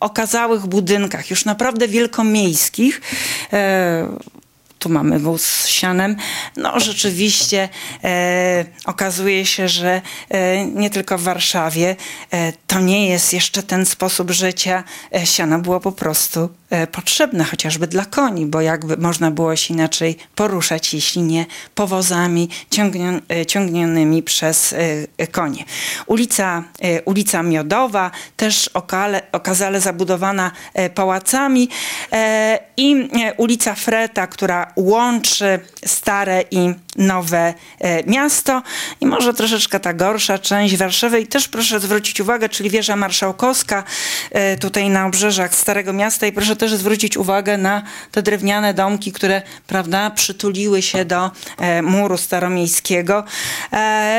okazałych 0.00 0.66
budynkach, 0.66 1.30
już 1.30 1.44
naprawdę 1.44 1.88
wielkomiejskich, 1.88 3.00
e, 3.52 4.08
tu 4.78 4.88
mamy 4.88 5.18
wóz 5.18 5.46
z 5.46 5.66
sianem. 5.66 6.16
No 6.56 6.80
rzeczywiście 6.80 7.68
e, 8.04 8.64
okazuje 8.84 9.46
się, 9.46 9.68
że 9.68 10.02
e, 10.28 10.66
nie 10.66 10.90
tylko 10.90 11.18
w 11.18 11.22
Warszawie 11.22 11.96
e, 12.30 12.52
to 12.66 12.80
nie 12.80 13.08
jest 13.08 13.32
jeszcze 13.32 13.62
ten 13.62 13.86
sposób 13.86 14.30
życia. 14.30 14.84
E, 15.14 15.26
siano 15.26 15.58
było 15.58 15.80
po 15.80 15.92
prostu 15.92 16.48
potrzebne, 16.92 17.44
chociażby 17.44 17.86
dla 17.86 18.04
koni, 18.04 18.46
bo 18.46 18.60
jakby 18.60 18.96
można 18.96 19.30
było 19.30 19.56
się 19.56 19.74
inaczej 19.74 20.16
poruszać, 20.34 20.94
jeśli 20.94 21.22
nie 21.22 21.46
powozami 21.74 22.48
ciągnion, 22.70 23.20
e, 23.28 23.46
ciągnionymi 23.46 24.22
przez 24.22 24.74
konie. 25.32 25.64
Ulica, 26.06 26.62
ulica 27.04 27.42
Miodowa, 27.42 28.10
też 28.36 28.68
okale, 28.68 29.22
okazale 29.32 29.80
zabudowana 29.80 30.50
pałacami 30.94 31.68
i 32.76 33.08
ulica 33.36 33.74
Freta, 33.74 34.26
która 34.26 34.72
łączy 34.76 35.60
stare 35.84 36.44
i 36.50 36.74
nowe 36.96 37.54
e, 37.80 38.02
miasto. 38.04 38.62
I 39.00 39.06
może 39.06 39.34
troszeczkę 39.34 39.80
ta 39.80 39.94
gorsza 39.94 40.38
część 40.38 40.76
Warszawy. 40.76 41.20
I 41.20 41.26
też 41.26 41.48
proszę 41.48 41.80
zwrócić 41.80 42.20
uwagę, 42.20 42.48
czyli 42.48 42.70
wieża 42.70 42.96
marszałkowska 42.96 43.84
e, 44.30 44.56
tutaj 44.56 44.90
na 44.90 45.06
obrzeżach 45.06 45.54
Starego 45.54 45.92
Miasta. 45.92 46.26
I 46.26 46.32
proszę 46.32 46.56
też 46.56 46.74
zwrócić 46.74 47.16
uwagę 47.16 47.58
na 47.58 47.82
te 48.12 48.22
drewniane 48.22 48.74
domki, 48.74 49.12
które 49.12 49.42
prawda, 49.66 50.10
przytuliły 50.10 50.82
się 50.82 51.04
do 51.04 51.30
e, 51.58 51.82
muru 51.82 52.16
staromiejskiego 52.16 53.24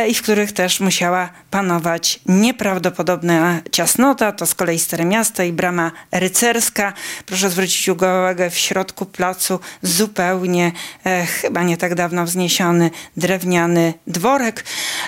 i 0.08 0.14
w 0.14 0.22
których 0.22 0.52
też 0.52 0.80
musiała 0.80 1.30
panować 1.52 2.20
nieprawdopodobna 2.26 3.62
ciasnota, 3.72 4.32
to 4.32 4.46
z 4.46 4.56
kolei 4.56 4.80
Stare 4.80 5.06
Miasto 5.06 5.44
i 5.44 5.52
brama 5.52 5.92
rycerska. 6.12 6.94
Proszę 7.26 7.50
zwrócić 7.50 7.90
uwagę 7.90 8.50
w 8.50 8.58
środku 8.58 9.06
placu 9.06 9.60
zupełnie 9.82 10.72
chyba 11.42 11.64
nie 11.64 11.78
tak 11.78 11.96
dawno 11.96 12.26
wzniesiony 12.26 12.67
drewniany 13.18 13.94
dworek. 14.08 14.64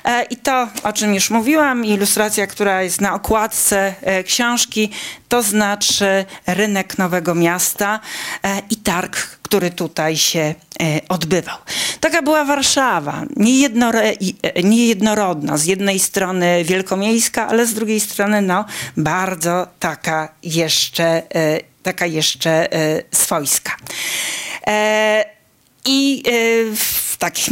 E, 0.06 0.24
I 0.24 0.36
to, 0.36 0.68
o 0.84 0.94
czym 0.94 1.14
już 1.14 1.30
mówiłam, 1.30 1.86
ilustracja, 1.86 2.48
która 2.48 2.84
jest 2.84 3.02
na 3.02 3.14
okładce 3.14 3.94
e, 4.02 4.24
książki, 4.24 4.90
to 5.30 5.44
znaczy 5.44 6.26
rynek 6.48 6.98
Nowego 6.98 7.36
Miasta 7.36 8.00
e, 8.44 8.62
i 8.70 8.76
targ, 8.76 9.40
który 9.42 9.72
tutaj 9.72 10.18
się 10.18 10.56
odbywał. 11.10 11.58
Taka 12.00 12.22
była 12.22 12.46
Warszawa, 12.46 13.24
niejednorodna. 14.64 15.58
Z 15.58 15.66
jednej 15.66 16.00
strony 16.00 16.64
wielkomiejska, 16.64 17.48
ale 17.48 17.66
z 17.66 17.74
drugiej 17.74 18.00
strony 18.00 18.42
no, 18.42 18.66
bardzo 18.98 19.68
taka 19.80 20.30
jeszcze, 20.44 21.24
taka 21.84 22.06
jeszcze 22.06 22.68
swojska. 23.12 23.72
I 25.86 26.24
w 26.76 27.09
takich 27.20 27.50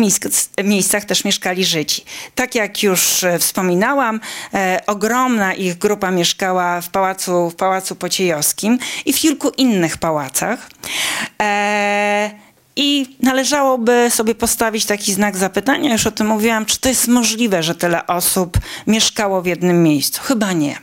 miejscach 0.64 1.06
też 1.06 1.24
mieszkali 1.24 1.66
Żydzi. 1.66 2.04
Tak 2.36 2.56
jak 2.56 2.84
już 2.84 3.24
e, 3.24 3.40
wspominałam, 3.40 4.20
e, 4.54 4.82
ogromna 4.88 5.54
ich 5.54 5.78
grupa 5.78 6.12
mieszkała 6.12 6.82
w 6.82 6.90
pałacu, 6.90 7.50
w 7.50 7.56
pałacu 7.56 7.96
Pociejowskim 7.96 8.80
i 9.06 9.14
w 9.14 9.20
kilku 9.20 9.50
innych 9.50 9.98
pałacach. 9.98 10.70
E, 11.42 12.32
i 12.76 13.18
należałoby 13.22 14.10
sobie 14.10 14.36
postawić 14.36 14.86
taki 14.86 15.14
znak 15.14 15.38
zapytania, 15.38 15.94
już 15.94 16.08
o 16.08 16.12
tym 16.12 16.28
mówiłam, 16.28 16.66
czy 16.66 16.80
to 16.80 16.90
jest 16.90 17.08
możliwe, 17.08 17.64
że 17.64 17.76
tyle 17.76 18.08
osób 18.08 18.58
mieszkało 18.88 19.42
w 19.42 19.46
jednym 19.46 19.84
miejscu? 19.84 20.22
Chyba 20.24 20.54
nie. 20.54 20.76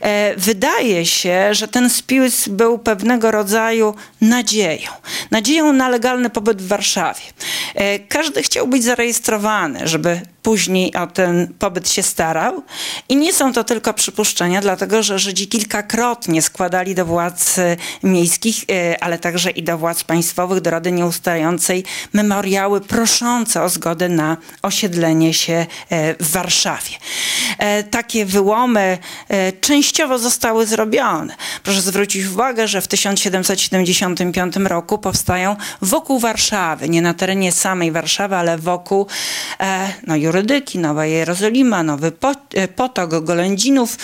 E, 0.00 0.34
wydaje 0.36 1.06
się, 1.06 1.54
że 1.54 1.68
ten 1.68 1.90
spis 1.90 2.48
był 2.48 2.78
pewnego 2.78 3.30
rodzaju 3.30 3.94
nadzieją. 4.20 4.90
Nadzieją 5.30 5.72
na 5.72 5.88
legalny 5.88 6.30
pobyt 6.30 6.62
w 6.62 6.68
Warszawie. 6.68 7.20
E, 7.74 7.98
każdy 7.98 8.42
chciał 8.42 8.68
być 8.68 8.84
zarejestrowany, 8.84 9.88
żeby 9.88 10.20
później 10.42 10.94
o 10.94 11.06
ten 11.06 11.54
pobyt 11.58 11.90
się 11.90 12.02
starał. 12.02 12.62
I 13.08 13.16
nie 13.16 13.32
są 13.32 13.52
to 13.52 13.64
tylko 13.64 13.94
przypuszczenia, 13.94 14.60
dlatego 14.60 15.02
że 15.02 15.18
Żydzi 15.18 15.48
kilkakrotnie 15.48 16.42
składali 16.42 16.94
do 16.94 17.04
władz 17.04 17.58
e, 17.58 17.76
miejskich, 18.02 18.64
ale 19.00 19.18
także 19.18 19.50
i 19.50 19.62
do 19.62 19.78
władz 19.78 20.04
państwowych, 20.04 20.60
do 20.60 20.70
Rady 20.70 20.92
Nieustającej 20.92 21.84
memoriały 22.12 22.80
proszące 22.80 23.62
o 23.62 23.68
zgodę 23.68 24.08
na 24.08 24.36
osiedlenie 24.62 25.34
się 25.34 25.66
w 26.20 26.30
Warszawie. 26.30 26.90
Takie 27.90 28.26
wyłomy 28.26 28.98
częściowo 29.60 30.18
zostały 30.18 30.66
zrobione. 30.66 31.36
Proszę 31.62 31.80
zwrócić 31.80 32.26
uwagę, 32.26 32.68
że 32.68 32.80
w 32.80 32.88
1775 32.88 34.56
roku 34.56 34.98
powstają 34.98 35.56
wokół 35.82 36.18
Warszawy, 36.18 36.88
nie 36.88 37.02
na 37.02 37.14
terenie 37.14 37.52
samej 37.52 37.92
Warszawy, 37.92 38.36
ale 38.36 38.58
wokół 38.58 39.06
e, 39.60 39.92
no, 40.06 40.16
Jurydyki, 40.16 40.78
Nowa 40.78 41.06
Jerozolima, 41.06 41.82
Nowy 41.82 42.12
e, 42.54 42.68
Potok, 42.68 43.24
Golędzinów, 43.24 43.96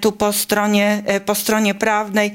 tu 0.00 0.12
po 0.12 0.32
stronie, 0.32 1.02
po 1.26 1.34
stronie 1.34 1.74
prawnej. 1.74 2.34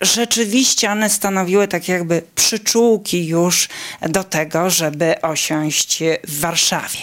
Rzeczywiście 0.00 0.90
one 0.90 1.10
stanowiły 1.10 1.68
tak 1.68 1.88
jakby 1.88 2.22
przyczółki 2.34 3.26
już 3.26 3.68
do 4.02 4.24
tego, 4.24 4.70
żeby 4.70 5.20
osiąść 5.20 6.02
w 6.28 6.40
Warszawie. 6.40 6.98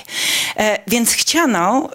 Więc 0.88 1.12
chciano, 1.12 1.89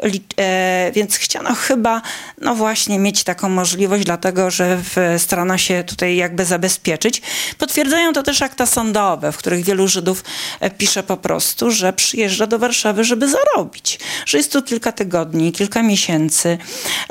więc 0.93 1.17
chciano 1.17 1.55
chyba 1.55 2.03
no 2.41 2.55
właśnie 2.61 2.99
mieć 2.99 3.25
taką 3.25 3.49
możliwość, 3.49 4.05
dlatego 4.05 4.51
że 4.51 4.81
starano 5.19 5.59
się 5.59 5.85
tutaj 5.87 6.17
jakby 6.17 6.45
zabezpieczyć. 6.45 7.23
Potwierdzają 7.59 8.13
to 8.13 8.23
też 8.23 8.43
akta 8.43 8.67
sądowe, 8.67 9.33
w 9.33 9.37
których 9.37 9.65
wielu 9.65 9.89
Żydów 9.89 10.25
e, 10.61 10.71
pisze 10.71 11.03
po 11.03 11.17
prostu, 11.17 11.71
że 11.71 11.93
przyjeżdża 11.93 12.47
do 12.47 12.59
Warszawy, 12.59 13.05
żeby 13.05 13.29
zarobić, 13.29 13.99
że 14.27 14.39
jest 14.39 14.53
tu 14.53 14.63
kilka 14.63 14.93
tygodni, 14.93 15.53
kilka 15.53 15.83
miesięcy, 15.83 16.59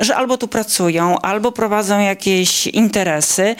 że 0.00 0.16
albo 0.16 0.36
tu 0.36 0.48
pracują, 0.48 1.18
albo 1.20 1.52
prowadzą 1.52 2.00
jakieś 2.00 2.66
interesy, 2.66 3.56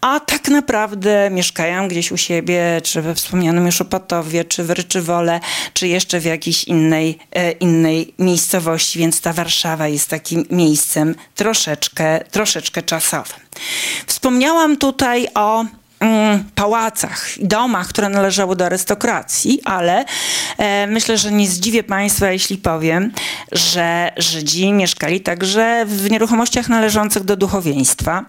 a 0.00 0.20
tak 0.20 0.48
naprawdę 0.48 1.30
mieszkają 1.30 1.88
gdzieś 1.88 2.12
u 2.12 2.16
siebie, 2.16 2.80
czy 2.84 3.02
we 3.02 3.14
wspomnianym 3.14 3.66
już 3.66 3.80
Opatowie, 3.80 4.44
czy 4.44 4.64
w 4.64 4.70
Ryczywole, 4.70 5.40
czy 5.74 5.88
jeszcze 5.88 6.20
w 6.20 6.24
jakiejś 6.24 6.64
innej, 6.64 7.18
e, 7.32 7.52
innej 7.52 8.14
miejscowości, 8.18 8.98
więc 8.98 9.20
ta 9.20 9.32
Warszawa 9.32 9.88
jest 9.88 10.08
takim 10.08 10.44
miejscem 10.50 11.14
troszeczkę, 11.34 12.20
troszeczkę 12.30 12.82
czasowym. 12.82 13.40
Wspomniałam 14.06 14.76
tutaj 14.76 15.28
o 15.34 15.64
mm, 16.00 16.44
pałacach, 16.54 17.28
domach, 17.40 17.88
które 17.88 18.08
należały 18.08 18.56
do 18.56 18.66
arystokracji, 18.66 19.60
ale 19.64 20.04
e, 20.58 20.86
myślę, 20.86 21.18
że 21.18 21.32
nie 21.32 21.48
zdziwię 21.48 21.82
Państwa, 21.82 22.32
jeśli 22.32 22.58
powiem, 22.58 23.12
że 23.52 24.12
Żydzi 24.16 24.72
mieszkali 24.72 25.20
także 25.20 25.84
w 25.86 26.10
nieruchomościach 26.10 26.68
należących 26.68 27.24
do 27.24 27.36
duchowieństwa. 27.36 28.24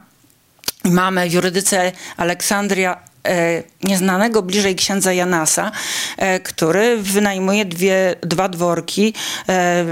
Mamy 0.84 1.30
w 1.30 1.34
jurydyce 1.34 1.92
Aleksandria 2.18 3.13
nieznanego 3.84 4.42
bliżej 4.42 4.76
księdza 4.76 5.14
Janasa, 5.14 5.72
e, 6.18 6.40
który 6.40 6.98
wynajmuje 6.98 7.66
dwie, 7.66 8.16
dwa 8.22 8.50
dworki 8.50 9.14
e, 9.50 9.86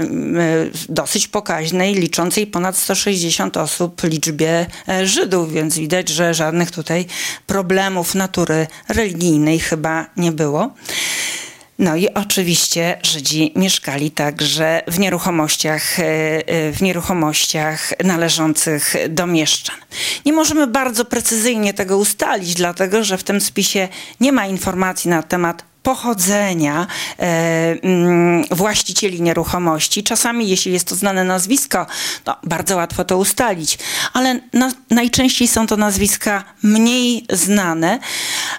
dosyć 0.88 1.28
pokaźnej, 1.28 1.94
liczącej 1.94 2.46
ponad 2.46 2.76
160 2.76 3.56
osób 3.56 4.02
liczbie 4.02 4.66
Żydów, 5.04 5.52
więc 5.52 5.78
widać, 5.78 6.08
że 6.08 6.34
żadnych 6.34 6.70
tutaj 6.70 7.06
problemów 7.46 8.14
natury 8.14 8.66
religijnej 8.88 9.60
chyba 9.60 10.06
nie 10.16 10.32
było. 10.32 10.70
No 11.78 11.96
i 11.96 12.08
oczywiście 12.08 12.98
Żydzi 13.02 13.52
mieszkali 13.56 14.10
także 14.10 14.82
w 14.88 14.98
nieruchomościach, 14.98 16.00
e, 16.00 16.02
e, 16.02 16.72
w 16.72 16.82
nieruchomościach 16.82 17.92
należących 18.04 18.94
do 19.08 19.26
mieszczan. 19.26 19.76
Nie 20.26 20.32
możemy 20.32 20.66
bardzo 20.66 21.04
precyzyjnie 21.04 21.74
tego 21.74 21.98
ustalić, 21.98 22.54
dlatego 22.54 23.04
że 23.04 23.18
w 23.18 23.24
tym 23.24 23.40
spisie 23.40 23.88
nie 24.20 24.32
ma 24.32 24.46
informacji 24.46 25.10
na 25.10 25.22
temat 25.22 25.64
pochodzenia 25.82 26.86
e, 27.18 27.76
mm, 27.82 28.44
właścicieli 28.50 29.22
nieruchomości. 29.22 30.02
Czasami, 30.02 30.48
jeśli 30.48 30.72
jest 30.72 30.88
to 30.88 30.94
znane 30.94 31.24
nazwisko, 31.24 31.86
no, 32.26 32.36
bardzo 32.44 32.76
łatwo 32.76 33.04
to 33.04 33.18
ustalić, 33.18 33.78
ale 34.12 34.40
na, 34.52 34.72
najczęściej 34.90 35.48
są 35.48 35.66
to 35.66 35.76
nazwiska 35.76 36.44
mniej 36.62 37.26
znane, 37.30 37.98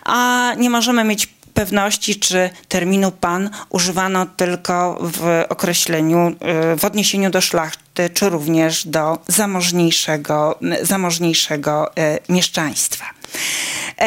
a 0.04 0.52
nie 0.58 0.69
możemy 0.69 1.04
mieć 1.04 1.30
pewności, 1.54 2.20
czy 2.20 2.50
terminu 2.68 3.12
pan 3.12 3.50
używano 3.70 4.26
tylko 4.26 5.00
w 5.02 5.44
określeniu, 5.50 6.28
y, 6.74 6.80
w 6.80 6.86
odniesieniu 6.86 7.30
do 7.30 7.42
szlachty, 7.42 8.10
czy 8.10 8.30
również 8.30 8.88
do 8.88 9.20
zamożniejszego, 9.28 10.60
zamożniejszego 10.82 11.92
y, 11.98 12.34
mieszczaństwa. 12.34 13.06
E, 13.98 14.06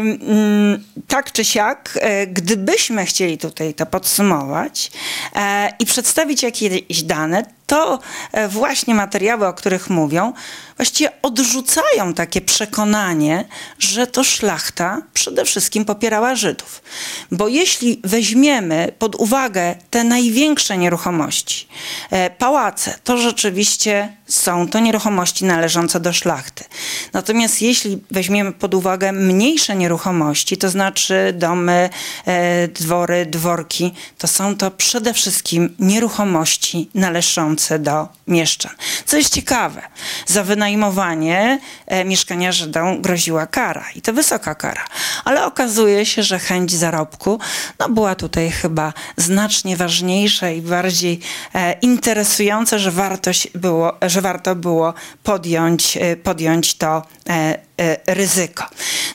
mm, 0.00 0.84
tak 1.08 1.32
czy 1.32 1.44
siak, 1.44 1.98
e, 2.02 2.26
gdybyśmy 2.26 3.06
chcieli 3.06 3.38
tutaj 3.38 3.74
to 3.74 3.86
podsumować 3.86 4.90
e, 5.36 5.72
i 5.78 5.86
przedstawić 5.86 6.42
jakieś 6.42 7.02
dane, 7.02 7.55
to 7.66 7.98
e, 8.32 8.48
właśnie 8.48 8.94
materiały, 8.94 9.46
o 9.46 9.52
których 9.52 9.90
mówią, 9.90 10.32
właściwie 10.76 11.10
odrzucają 11.22 12.14
takie 12.14 12.40
przekonanie, 12.40 13.44
że 13.78 14.06
to 14.06 14.24
szlachta 14.24 15.02
przede 15.14 15.44
wszystkim 15.44 15.84
popierała 15.84 16.34
Żydów. 16.34 16.82
Bo 17.30 17.48
jeśli 17.48 18.00
weźmiemy 18.04 18.92
pod 18.98 19.14
uwagę 19.14 19.74
te 19.90 20.04
największe 20.04 20.78
nieruchomości, 20.78 21.68
e, 22.10 22.30
pałace, 22.30 22.98
to 23.04 23.18
rzeczywiście 23.18 24.16
są 24.28 24.68
to 24.68 24.80
nieruchomości 24.80 25.44
należące 25.44 26.00
do 26.00 26.12
szlachty. 26.12 26.64
Natomiast 27.12 27.62
jeśli 27.62 28.02
weźmiemy 28.10 28.52
pod 28.52 28.74
uwagę 28.74 29.12
mniejsze 29.12 29.76
nieruchomości, 29.76 30.56
to 30.56 30.70
znaczy 30.70 31.34
domy, 31.38 31.90
e, 32.26 32.68
dwory, 32.68 33.26
dworki, 33.26 33.94
to 34.18 34.26
są 34.26 34.56
to 34.56 34.70
przede 34.70 35.14
wszystkim 35.14 35.74
nieruchomości 35.78 36.90
należące 36.94 37.55
do 37.78 38.08
mieszczan. 38.26 38.72
Co 39.04 39.16
jest 39.16 39.34
ciekawe, 39.34 39.82
za 40.26 40.44
wynajmowanie 40.44 41.58
e, 41.86 42.04
mieszkania 42.04 42.52
Żydom 42.52 43.02
groziła 43.02 43.46
kara 43.46 43.84
i 43.94 44.02
to 44.02 44.12
wysoka 44.12 44.54
kara. 44.54 44.84
Ale 45.24 45.46
okazuje 45.46 46.06
się, 46.06 46.22
że 46.22 46.38
chęć 46.38 46.74
zarobku 46.74 47.40
no, 47.78 47.88
była 47.88 48.14
tutaj 48.14 48.50
chyba 48.50 48.92
znacznie 49.16 49.76
ważniejsza 49.76 50.50
i 50.50 50.62
bardziej 50.62 51.20
e, 51.54 51.72
interesująca, 51.72 52.78
że 52.78 52.90
wartość 52.90 53.48
było, 53.54 53.92
że 54.02 54.20
warto 54.20 54.54
było 54.54 54.94
podjąć, 55.22 55.96
e, 55.96 56.16
podjąć 56.16 56.74
to 56.74 57.02
e, 57.28 57.65
ryzyko. 58.06 58.64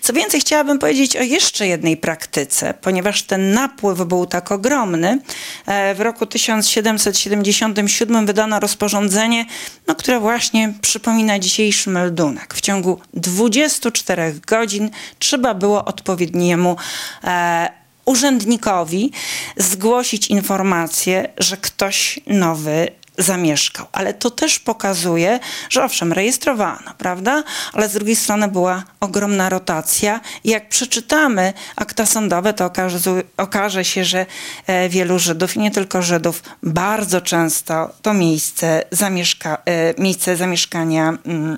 Co 0.02 0.14
więcej, 0.14 0.42
chciałabym 0.42 0.80
powiedzieć 0.80 1.18
o 1.18 1.22
jeszcze 1.22 1.68
jednej 1.68 1.98
praktyce, 1.98 2.74
ponieważ 2.82 3.24
ten 3.24 3.54
napływ 3.54 4.00
był 4.00 4.26
tak 4.26 4.52
ogromny. 4.52 5.20
E, 5.66 5.96
w 5.96 6.02
roku 6.02 6.26
1777 6.26 8.26
wydano 8.26 8.60
rozporządzenie, 8.60 9.46
no, 9.88 9.96
które 9.96 10.20
właśnie 10.20 10.74
przypomina 10.82 11.40
dzisiejszy 11.40 11.90
meldunek. 11.90 12.54
W 12.54 12.62
ciągu 12.62 13.00
24 13.14 14.36
godzin 14.48 14.90
trzeba 15.20 15.54
było 15.54 15.86
odpowiedniemu 15.86 16.78
e, 17.24 17.70
urzędnikowi 18.06 19.12
zgłosić 19.58 20.28
informację, 20.28 21.30
że 21.38 21.58
ktoś 21.58 22.20
nowy 22.28 23.01
zamieszkał. 23.18 23.86
Ale 23.92 24.14
to 24.14 24.32
też 24.32 24.60
pokazuje, 24.60 25.40
że 25.70 25.84
owszem, 25.84 26.14
rejestrowano, 26.14 26.94
prawda? 26.98 27.44
Ale 27.74 27.90
z 27.90 27.94
drugiej 27.94 28.16
strony 28.16 28.48
była 28.48 28.84
ogromna 29.00 29.50
rotacja 29.50 30.20
i 30.44 30.50
jak 30.50 30.70
przeczytamy 30.70 31.54
akta 31.76 32.06
sądowe, 32.06 32.54
to 32.54 32.66
okaże, 32.66 33.00
okaże 33.38 33.86
się, 33.86 34.06
że 34.06 34.26
e, 34.68 34.90
wielu 34.90 35.20
Żydów 35.20 35.56
i 35.56 35.60
nie 35.60 35.72
tylko 35.72 36.02
Żydów 36.02 36.44
bardzo 36.64 37.22
często 37.22 37.90
to 38.02 38.14
miejsce, 38.14 38.84
zamieszka, 38.92 39.58
e, 39.66 40.02
miejsce 40.02 40.38
zamieszkania 40.38 41.18
mm, 41.26 41.58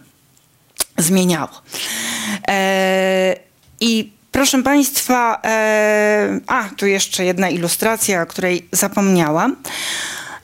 zmieniało. 0.98 1.62
E, 2.48 3.36
I 3.80 4.14
Proszę 4.34 4.64
Państwa, 4.64 5.42
e, 5.44 6.40
a 6.48 6.70
tu 6.78 6.86
jeszcze 6.86 7.26
jedna 7.26 7.50
ilustracja, 7.50 8.22
o 8.22 8.26
której 8.26 8.68
zapomniałam. 8.72 9.56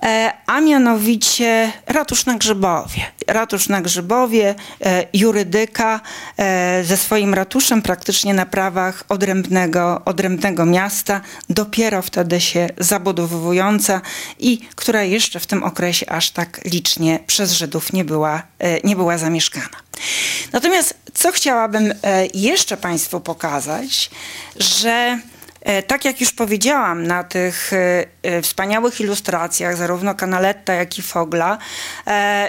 E, 0.04 0.34
a 0.45 0.62
mianowicie 0.62 1.72
ratusz 1.88 2.26
na 2.26 2.38
Grzybowie. 2.38 3.06
Ratusz 3.28 3.70
na 3.70 3.82
Grzybowie, 3.82 4.56
e, 4.86 5.06
jurydyka 5.14 6.02
e, 6.38 6.84
ze 6.84 6.97
swoim 6.97 7.34
ratuszem 7.34 7.82
praktycznie 7.82 8.34
na 8.34 8.45
prawach 8.45 9.04
odrębnego, 9.10 10.02
odrębnego 10.06 10.66
miasta, 10.66 11.22
dopiero 11.50 12.02
wtedy 12.02 12.41
się 12.41 12.68
zabudowująca 12.78 14.02
i 14.39 14.60
która 14.76 15.04
jeszcze 15.04 15.39
w 15.39 15.47
tym 15.47 15.64
okresie 15.64 16.10
aż 16.10 16.32
tak 16.32 16.62
licznie 16.66 17.20
przez 17.28 17.52
Żydów 17.52 17.93
nie 17.93 18.06
była, 18.06 18.43
nie 18.84 18.95
była 18.95 19.18
zamieszkana. 19.18 19.78
Natomiast 20.52 20.93
co 21.14 21.32
chciałabym 21.32 21.93
jeszcze 22.34 22.78
Państwu 22.78 23.22
pokazać, 23.22 24.10
że 24.56 25.20
tak 25.88 26.05
jak 26.05 26.22
już 26.22 26.32
powiedziałam, 26.32 27.07
na 27.07 27.24
tych 27.24 27.74
e, 27.74 28.05
e, 28.24 28.41
wspaniałych 28.41 29.01
ilustracjach, 29.01 29.78
zarówno 29.78 30.16
Kanaletta, 30.16 30.74
jak 30.74 30.99
i 30.99 31.01
Fogla, 31.01 31.57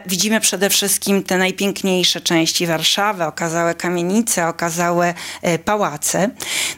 widzimy 0.07 0.41
przede 0.41 0.71
wszystkim 0.71 1.23
te 1.23 1.39
najpiękniejsze 1.39 2.21
części 2.21 2.67
Warszawy, 2.67 3.25
okazałe 3.25 3.75
kamienice, 3.75 4.49
okazałe 4.49 5.15
pałace. 5.65 6.31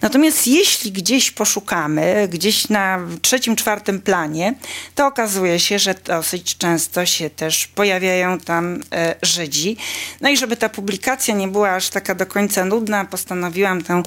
Natomiast 0.02 0.46
jeśli 0.46 0.92
gdzieś 0.92 1.30
poszukamy, 1.30 2.28
gdzieś 2.30 2.68
na 2.68 2.98
trzecim, 3.22 3.56
czwartym 3.56 4.00
planie, 4.00 4.54
to 4.94 5.06
okazuje 5.06 5.60
się, 5.60 5.78
że 5.78 5.94
dosyć 5.94 6.56
często 6.56 7.06
się 7.06 7.30
też 7.30 7.66
pojawiają 7.66 8.38
tam 8.38 8.80
Żydzi. 9.22 9.76
No 10.20 10.28
i 10.28 10.36
żeby 10.36 10.56
ta 10.56 10.68
publikacja 10.68 11.34
nie 11.34 11.48
była 11.48 11.70
aż 11.70 11.88
taka 11.88 12.14
do 12.14 12.26
końca 12.26 12.64
nudna, 12.64 13.04
postanowiłam 13.04 13.82
tę 13.82 14.02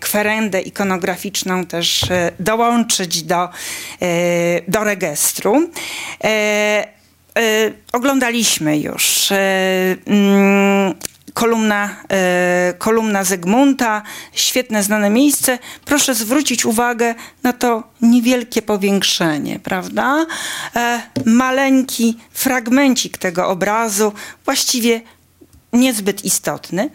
kwerendę 0.00 0.60
ikonograficzną 0.60 1.65
też 1.66 2.10
e, 2.10 2.32
dołączyć 2.40 3.22
do, 3.22 3.44
e, 3.44 3.48
do 4.68 4.84
registru. 4.84 5.70
E, 6.24 6.96
oglądaliśmy 7.92 8.78
już 8.78 9.28
mm, 10.06 10.94
kolumna, 11.34 11.96
kolumna 12.78 13.24
Zygmunta, 13.24 14.02
świetne 14.32 14.82
znane 14.82 15.10
miejsce. 15.10 15.58
Proszę 15.84 16.14
zwrócić 16.14 16.64
uwagę 16.64 17.14
na 17.42 17.52
to 17.52 17.82
niewielkie 18.00 18.62
powiększenie, 18.62 19.58
prawda? 19.58 20.26
Maleńki 21.24 22.18
fragmencik 22.32 23.18
tego 23.18 23.48
obrazu, 23.48 24.12
właściwie 24.44 25.00
niezbyt 25.76 26.24
istotny. 26.24 26.90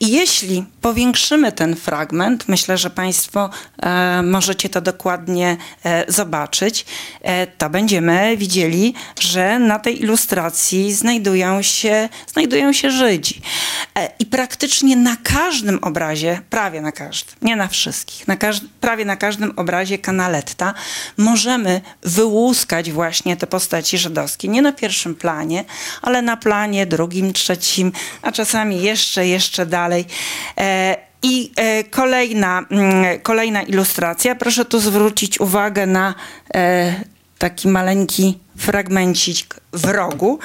I 0.00 0.10
jeśli 0.10 0.64
powiększymy 0.80 1.52
ten 1.52 1.76
fragment, 1.76 2.48
myślę, 2.48 2.78
że 2.78 2.90
Państwo 2.90 3.50
e, 3.82 4.22
możecie 4.22 4.68
to 4.68 4.80
dokładnie 4.80 5.56
e, 5.84 6.12
zobaczyć, 6.12 6.86
e, 7.22 7.46
to 7.46 7.70
będziemy 7.70 8.36
widzieli, 8.36 8.94
że 9.20 9.58
na 9.58 9.78
tej 9.78 10.02
ilustracji 10.02 10.92
znajdują 10.92 11.62
się, 11.62 12.08
znajdują 12.32 12.72
się 12.72 12.90
Żydzi. 12.90 13.40
E, 13.94 14.10
I 14.18 14.26
praktycznie 14.26 14.96
na 14.96 15.16
każdym 15.22 15.78
obrazie, 15.84 16.40
prawie 16.50 16.80
na 16.80 16.92
każdym, 16.92 17.34
nie 17.42 17.56
na 17.56 17.68
wszystkich, 17.68 18.28
na 18.28 18.36
prawie 18.80 19.04
na 19.04 19.16
każdym 19.16 19.52
obrazie 19.56 19.98
Kanaletta 19.98 20.74
możemy 21.16 21.80
wyłuskać 22.02 22.90
właśnie 22.90 23.36
te 23.36 23.46
postaci 23.46 23.98
żydowskie. 23.98 24.48
Nie 24.48 24.62
na 24.62 24.72
pierwszym 24.72 25.14
planie, 25.14 25.64
ale 26.02 26.22
na 26.22 26.36
planie 26.36 26.86
drugim, 26.86 27.32
trzecim, 27.32 27.92
a 28.22 28.32
czasami 28.32 28.82
jeszcze, 28.82 29.26
jeszcze 29.26 29.66
dalej. 29.66 30.04
E, 30.58 30.96
I 31.22 31.52
e, 31.56 31.84
kolejna, 31.84 32.64
mm, 32.70 33.20
kolejna 33.20 33.62
ilustracja. 33.62 34.34
Proszę 34.34 34.64
tu 34.64 34.80
zwrócić 34.80 35.40
uwagę 35.40 35.86
na 35.86 36.14
e, 36.54 36.94
taki 37.38 37.68
maleńki 37.68 38.38
fragmencik 38.56 39.54
w 39.72 39.84
rogu. 39.84 40.38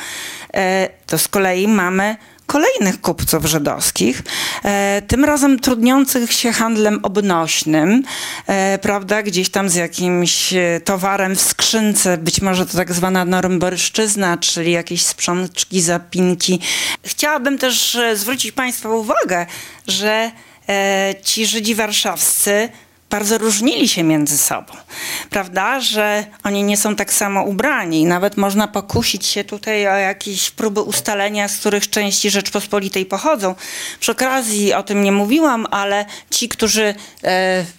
To 1.06 1.18
z 1.18 1.28
kolei 1.28 1.68
mamy 1.68 2.16
kolejnych 2.46 3.02
kupców 3.02 3.46
żydowskich, 3.46 4.22
e, 4.64 5.02
tym 5.08 5.26
razem 5.26 5.60
trudniących 5.60 6.34
się 6.34 6.52
handlem 6.52 7.00
obnośnym, 7.04 8.04
e, 8.48 8.80
prawda, 8.82 9.24
gdzieś 9.24 9.50
tam 9.50 9.70
z 9.70 9.76
jakimś 9.76 10.54
e, 10.54 10.82
towarem 10.84 11.36
w 11.36 11.42
skrzynce, 11.42 12.18
być 12.18 12.42
może 12.42 12.66
to 12.66 12.78
tak 12.78 12.94
zwana 12.94 13.26
norymboryszczyzna, 13.26 14.38
czyli 14.38 14.72
jakieś 14.72 15.06
sprzączki, 15.06 15.82
zapinki. 15.82 16.60
Chciałabym 17.06 17.58
też 17.58 17.98
zwrócić 18.14 18.52
Państwa 18.52 18.90
uwagę, 18.90 19.46
że 19.88 20.32
ci 21.24 21.46
Żydzi 21.46 21.76
warszawscy 21.76 22.70
bardzo 23.14 23.38
różnili 23.38 23.90
się 23.90 24.04
między 24.04 24.38
sobą, 24.38 24.74
prawda, 25.30 25.80
że 25.80 26.26
oni 26.44 26.64
nie 26.64 26.78
są 26.78 26.96
tak 26.96 27.14
samo 27.14 27.44
ubrani. 27.44 28.06
Nawet 28.06 28.38
można 28.38 28.68
pokusić 28.68 29.26
się 29.26 29.44
tutaj 29.44 29.88
o 29.88 29.98
jakieś 29.98 30.52
próby 30.52 30.82
ustalenia, 30.82 31.48
z 31.48 31.58
których 31.58 31.90
części 31.90 32.30
Rzeczpospolitej 32.30 33.06
pochodzą. 33.06 33.56
Przy 34.00 34.12
okazji 34.12 34.74
o 34.74 34.84
tym 34.84 35.04
nie 35.04 35.12
mówiłam, 35.12 35.68
ale 35.72 36.06
ci, 36.30 36.50
którzy 36.50 36.84
e, 36.84 36.96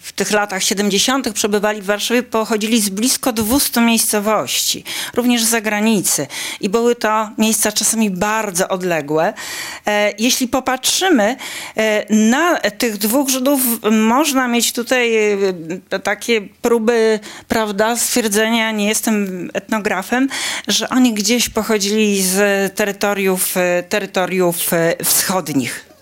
w 0.01 0.11
tych 0.15 0.31
latach 0.31 0.63
70. 0.63 1.33
przebywali 1.33 1.81
w 1.81 1.85
Warszawie, 1.85 2.23
pochodzili 2.23 2.81
z 2.81 2.89
blisko 2.89 3.33
200 3.33 3.81
miejscowości, 3.81 4.83
również 5.13 5.43
z 5.43 5.49
zagranicy. 5.49 6.27
I 6.61 6.69
były 6.69 6.95
to 6.95 7.29
miejsca 7.37 7.71
czasami 7.71 8.09
bardzo 8.09 8.67
odległe. 8.67 9.33
E, 9.87 10.13
jeśli 10.19 10.47
popatrzymy 10.47 11.35
e, 11.77 12.05
na 12.15 12.57
tych 12.57 12.97
dwóch 12.97 13.29
Żydów, 13.29 13.61
można 13.91 14.47
mieć 14.47 14.73
tutaj 14.73 15.24
takie 16.03 16.41
próby, 16.61 17.19
prawda, 17.47 17.95
stwierdzenia, 17.95 18.71
nie 18.71 18.87
jestem 18.87 19.49
etnografem, 19.53 20.27
że 20.67 20.89
oni 20.89 21.13
gdzieś 21.13 21.49
pochodzili 21.49 22.23
z 22.23 22.75
terytoriów, 22.75 23.57
e, 23.57 23.83
terytoriów 23.83 24.73
e, 24.73 24.95
wschodnich. 25.03 25.94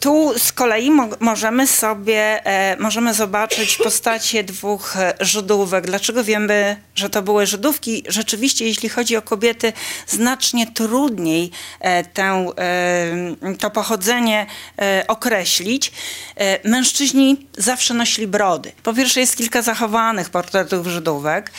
Tu 0.00 0.38
z 0.38 0.52
kolei 0.52 0.90
mo 0.90 1.08
możemy 1.20 1.66
sobie, 1.66 2.46
e, 2.46 2.76
możemy 2.76 3.14
zobaczyć 3.14 3.76
postacie 3.76 4.44
dwóch 4.44 4.96
e, 4.96 5.14
Żydówek. 5.20 5.86
Dlaczego 5.86 6.24
wiemy, 6.24 6.76
że 6.94 7.10
to 7.10 7.22
były 7.22 7.46
Żydówki? 7.46 8.04
Rzeczywiście, 8.08 8.64
jeśli 8.66 8.88
chodzi 8.88 9.16
o 9.16 9.22
kobiety, 9.22 9.72
znacznie 10.06 10.66
trudniej 10.72 11.50
e, 11.80 12.04
tę, 12.04 12.46
e, 12.58 13.54
to 13.58 13.70
pochodzenie 13.70 14.46
e, 14.78 15.04
określić. 15.08 15.92
E, 16.36 16.68
mężczyźni 16.68 17.46
zawsze 17.56 17.94
nosili 17.94 18.26
brody. 18.26 18.72
Po 18.82 18.94
pierwsze 18.94 19.20
jest 19.20 19.36
kilka 19.36 19.62
zachowanych 19.62 20.30
portretów 20.30 20.86
Żydówek. 20.86 21.50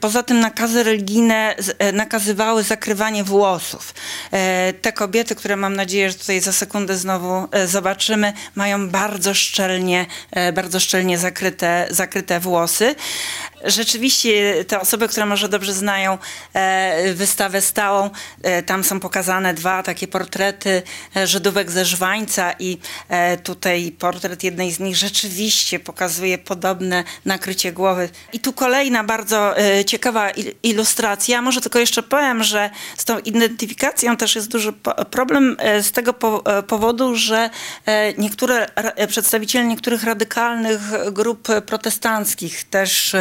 Poza 0.00 0.22
tym 0.22 0.40
nakazy 0.40 0.82
religijne 0.82 1.54
nakazywały 1.92 2.62
zakrywanie 2.62 3.24
włosów. 3.24 3.94
Te 4.82 4.92
kobiety, 4.92 5.34
które 5.34 5.56
mam 5.56 5.76
nadzieję, 5.76 6.10
że 6.10 6.18
tutaj 6.18 6.40
za 6.40 6.52
sekundę 6.52 6.96
znowu 6.96 7.48
zobaczymy, 7.66 8.32
mają 8.54 8.88
bardzo 8.90 9.34
szczelnie, 9.34 10.06
e, 10.30 10.52
bardzo 10.52 10.80
szczelnie 10.80 11.18
zakryte, 11.18 11.86
zakryte 11.90 12.40
włosy. 12.40 12.94
Rzeczywiście 13.64 14.64
te 14.64 14.80
osoby, 14.80 15.08
które 15.08 15.26
może 15.26 15.48
dobrze 15.48 15.72
znają 15.72 16.18
e, 16.52 17.14
wystawę 17.14 17.60
stałą, 17.60 18.10
e, 18.42 18.62
tam 18.62 18.84
są 18.84 19.00
pokazane 19.00 19.54
dwa 19.54 19.82
takie 19.82 20.08
portrety 20.08 20.82
e, 21.16 21.26
Żydówek 21.26 21.70
ze 21.70 21.84
Żwańca 21.84 22.52
i 22.58 22.78
tutaj 23.42 23.92
portret 23.98 24.44
jednej 24.44 24.72
z 24.72 24.80
nich 24.80 24.96
rzeczywiście 24.96 25.78
pokazuje 25.78 26.38
podobne 26.38 27.04
nakrycie 27.24 27.72
głowy. 27.72 28.08
I 28.32 28.40
tu 28.40 28.52
kolejna 28.52 29.04
bardzo 29.04 29.54
ciekawa 29.86 30.30
il- 30.30 30.54
ilustracja. 30.62 31.42
Może 31.42 31.60
tylko 31.60 31.78
jeszcze 31.78 32.02
powiem, 32.02 32.44
że 32.44 32.70
z 32.96 33.04
tą 33.04 33.18
identyfikacją 33.18 34.16
też 34.16 34.34
jest 34.36 34.48
duży 34.48 34.72
problem 35.10 35.56
z 35.82 35.92
tego 35.92 36.12
po, 36.12 36.42
powodu, 36.68 37.16
że 37.16 37.50
niektóre 38.18 38.66
przedstawiciele 39.08 39.64
niektórych 39.66 40.04
radykalnych 40.04 40.80
grup 41.12 41.48
protestanckich 41.66 42.64
też, 42.64 43.16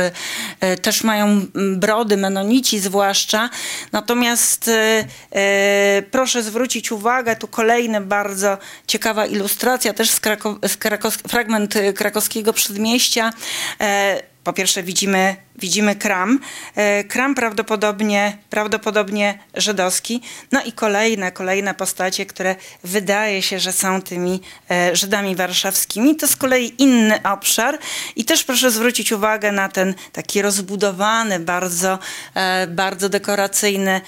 też 0.81 1.03
mają 1.03 1.25
mm, 1.25 1.79
brody, 1.79 2.17
menonici 2.17 2.79
zwłaszcza. 2.79 3.49
Natomiast 3.91 4.67
e, 4.67 5.05
e, 5.31 6.03
proszę 6.11 6.43
zwrócić 6.43 6.91
uwagę, 6.91 7.35
tu 7.35 7.47
kolejny 7.47 8.01
bardzo 8.01 8.57
ciekawa 8.87 9.25
ilustracja, 9.25 9.93
też 9.93 10.09
z, 10.09 10.21
Krako- 10.21 10.67
z 10.67 10.77
Krakos- 10.77 11.27
fragment 11.27 11.75
e, 11.75 11.93
krakowskiego 11.93 12.53
przedmieścia. 12.53 13.33
E, 13.81 14.23
po 14.43 14.53
pierwsze 14.53 14.83
widzimy, 14.83 15.35
widzimy 15.55 15.95
kram. 15.95 16.39
E, 16.75 17.03
Kram 17.03 17.35
prawdopodobnie, 17.35 18.37
prawdopodobnie 18.49 19.39
żydowski. 19.53 20.21
No 20.51 20.63
i 20.63 20.71
kolejne, 20.71 21.31
kolejne 21.31 21.73
postacie, 21.73 22.25
które 22.25 22.55
wydaje 22.83 23.41
się, 23.41 23.59
że 23.59 23.71
są 23.71 24.01
tymi 24.01 24.41
e, 24.71 24.95
Żydami 24.95 25.35
warszawskimi. 25.35 26.15
To 26.15 26.27
z 26.27 26.35
kolei 26.35 26.73
inny 26.77 27.23
obszar. 27.23 27.79
I 28.15 28.25
też 28.25 28.43
proszę 28.43 28.71
zwrócić 28.71 29.11
uwagę 29.11 29.51
na 29.51 29.69
ten 29.69 29.93
taki 30.11 30.41
rozbudowany, 30.41 31.39
bardzo, 31.39 31.99
e, 32.35 32.67
bardzo 32.67 33.09
dekoracyjny 33.09 34.01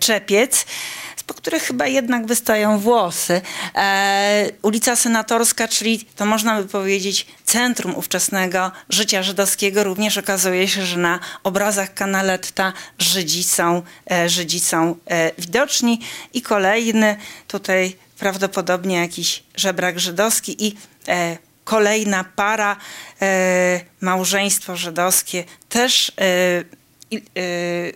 czepiec 0.00 0.66
po 1.26 1.34
których 1.34 1.62
chyba 1.62 1.86
jednak 1.86 2.26
wystają 2.26 2.78
włosy. 2.78 3.40
E, 3.74 4.50
ulica 4.62 4.96
Senatorska, 4.96 5.68
czyli 5.68 6.00
to 6.16 6.26
można 6.26 6.62
by 6.62 6.68
powiedzieć 6.68 7.26
centrum 7.44 7.96
ówczesnego 7.96 8.72
życia 8.88 9.22
żydowskiego, 9.22 9.84
również 9.84 10.18
okazuje 10.18 10.68
się, 10.68 10.85
że 10.86 10.98
na 10.98 11.20
obrazach 11.42 11.94
Canaletta 11.94 12.72
Żydzi 12.98 13.44
są, 13.44 13.82
e, 14.10 14.28
Żydzi 14.28 14.60
są 14.60 14.96
e, 15.06 15.30
widoczni. 15.38 16.00
I 16.34 16.42
kolejny 16.42 17.16
tutaj 17.48 17.96
prawdopodobnie 18.18 18.96
jakiś 18.96 19.42
żebrak 19.56 20.00
żydowski 20.00 20.66
i 20.66 20.76
e, 21.08 21.38
kolejna 21.64 22.24
para, 22.24 22.76
małżeństwo 24.00 24.76
żydowskie, 24.76 25.44
też 25.68 26.12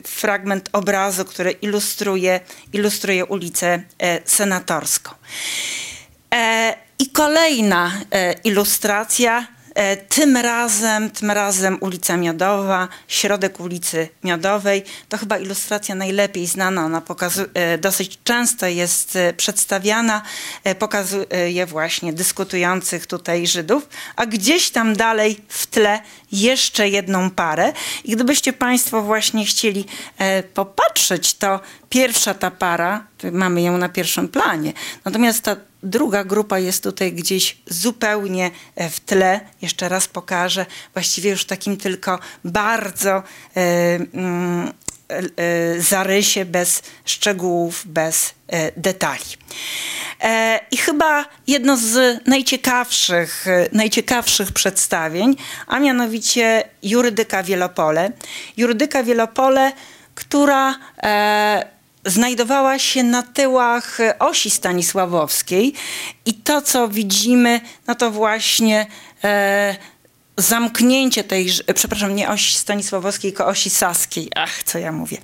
fragment 0.05 0.69
obrazu, 0.73 1.25
który 1.25 1.51
ilustruje, 1.51 2.41
ilustruje 2.73 3.25
ulicę 3.25 3.83
Senatorską. 4.25 5.15
I 6.99 7.11
kolejna 7.11 7.93
ilustracja, 8.45 9.47
tym 10.09 10.37
razem, 10.37 11.11
tym 11.11 11.31
razem 11.31 11.79
ulica 11.81 12.17
Miodowa, 12.17 12.89
środek 13.09 13.61
ulicy 13.61 14.09
Miodowej. 14.25 14.85
To 15.09 15.19
chyba 15.19 15.39
ilustracja 15.39 15.95
najlepiej 15.95 16.47
znana, 16.47 16.85
ona 16.85 17.03
e, 17.55 17.79
dosyć 17.79 18.19
często 18.25 18.67
jest 18.67 19.17
e, 19.17 19.33
przedstawiana, 19.33 20.23
e, 20.65 20.75
pokazuje 20.75 21.67
właśnie 21.67 22.13
dyskutujących 22.13 23.07
tutaj 23.07 23.47
Żydów, 23.47 23.89
a 24.17 24.27
gdzieś 24.27 24.71
tam 24.71 24.97
dalej 24.97 25.41
w 25.49 25.67
tle 25.67 26.01
jeszcze 26.33 26.89
jedną 26.89 27.31
parę. 27.31 27.73
I 28.05 28.13
gdybyście 28.13 28.53
Państwo 28.53 29.03
właśnie 29.03 29.45
chcieli 29.45 29.87
e, 30.19 30.43
popatrzeć, 30.43 31.35
to 31.35 31.61
pierwsza 31.89 32.35
ta 32.35 32.51
para, 32.51 33.05
mamy 33.33 33.63
ją 33.63 33.79
na 33.79 33.89
pierwszym 33.89 34.29
planie, 34.29 34.73
natomiast 35.05 35.43
ta 35.43 35.57
druga 35.83 36.25
grupa 36.25 36.59
jest 36.59 36.83
tutaj 36.83 37.13
gdzieś 37.13 37.57
zupełnie 37.67 38.51
e, 38.77 38.91
w 38.91 39.01
tle. 39.01 39.41
Jeszcze 39.63 39.89
raz 39.89 40.09
pokażę, 40.09 40.67
właściwie 40.95 41.31
już 41.31 41.45
takim 41.45 41.77
tylko 41.77 42.19
bardzo 42.45 43.11
e, 43.11 43.23
mm, 44.15 44.73
e, 45.09 45.81
zarysie, 45.81 46.45
bez 46.45 46.83
szczegółów, 47.05 47.83
bez 47.87 48.35
detali. 48.77 49.25
I 50.71 50.77
chyba 50.77 51.25
jedno 51.47 51.77
z 51.77 52.21
najciekawszych, 52.27 53.47
najciekawszych 53.73 54.53
przedstawień, 54.53 55.37
a 55.67 55.79
mianowicie 55.79 56.65
Jurydyka 56.83 57.43
Wielopole. 57.43 58.13
Jurydyka 58.57 59.03
Wielopole, 59.03 59.73
która 60.15 60.75
znajdowała 62.07 62.79
się 62.79 63.03
na 63.03 63.23
tyłach 63.23 63.99
osi 64.19 64.51
Stanisławowskiej 64.51 65.73
i 66.27 66.35
to, 66.35 66.63
co 66.63 66.89
widzimy, 66.89 67.61
no 67.87 67.95
to 67.95 68.11
właśnie 68.11 68.87
e, 69.25 69.77
zamknięcie 70.37 71.25
tej, 71.25 71.51
przepraszam, 71.75 72.17
nie 72.17 72.29
osi 72.29 72.55
Stanisławowskiej, 72.55 73.33
tylko 73.33 73.47
osi 73.47 73.71
Saskiej, 73.71 74.29
ach, 74.37 74.63
co 74.63 74.79
ja 74.79 74.93
mówię, 74.93 75.19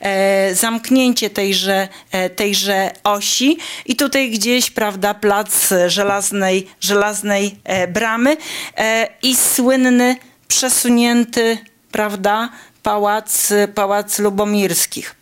e, 0.00 0.54
zamknięcie 0.54 1.30
tejże, 1.30 1.88
e, 2.10 2.30
tejże 2.30 2.90
osi 3.04 3.58
i 3.86 3.96
tutaj 3.96 4.30
gdzieś, 4.30 4.70
prawda, 4.70 5.14
plac 5.14 5.68
żelaznej, 5.86 6.66
żelaznej 6.80 7.58
e, 7.64 7.88
bramy 7.88 8.36
e, 8.76 9.08
i 9.22 9.36
słynny, 9.36 10.16
przesunięty, 10.48 11.58
prawda, 11.92 12.48
pałac, 12.86 13.52
pałac 13.74 14.18
Lubomirskich. 14.18 15.16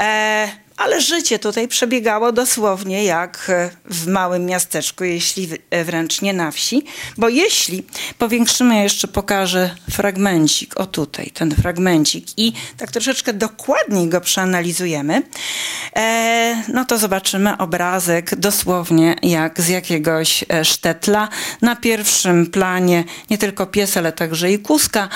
E, 0.00 0.48
ale 0.76 1.00
życie 1.00 1.38
tutaj 1.38 1.68
przebiegało 1.68 2.32
dosłownie 2.32 3.04
jak 3.04 3.50
w 3.84 4.06
małym 4.06 4.46
miasteczku, 4.46 5.04
jeśli 5.04 5.46
w- 5.46 5.84
wręcz 5.84 6.22
nie 6.22 6.32
na 6.32 6.50
wsi. 6.50 6.84
Bo 7.18 7.28
jeśli 7.28 7.86
powiększymy, 8.18 8.76
ja 8.76 8.82
jeszcze 8.82 9.08
pokażę 9.08 9.70
fragmencik, 9.90 10.80
o 10.80 10.86
tutaj, 10.86 11.30
ten 11.30 11.54
fragmencik 11.54 12.24
i 12.36 12.52
tak 12.76 12.90
troszeczkę 12.92 13.32
dokładniej 13.32 14.08
go 14.08 14.20
przeanalizujemy, 14.20 15.22
e, 15.96 16.62
no 16.68 16.84
to 16.84 16.98
zobaczymy 16.98 17.58
obrazek 17.58 18.34
dosłownie 18.34 19.16
jak 19.22 19.60
z 19.60 19.68
jakiegoś 19.68 20.44
e, 20.48 20.64
sztetla. 20.64 21.28
Na 21.62 21.76
pierwszym 21.76 22.46
planie 22.46 23.04
nie 23.30 23.38
tylko 23.38 23.66
pies, 23.66 23.96
ale 23.96 24.12
także 24.12 24.52
i 24.52 24.58
kuska. 24.58 25.08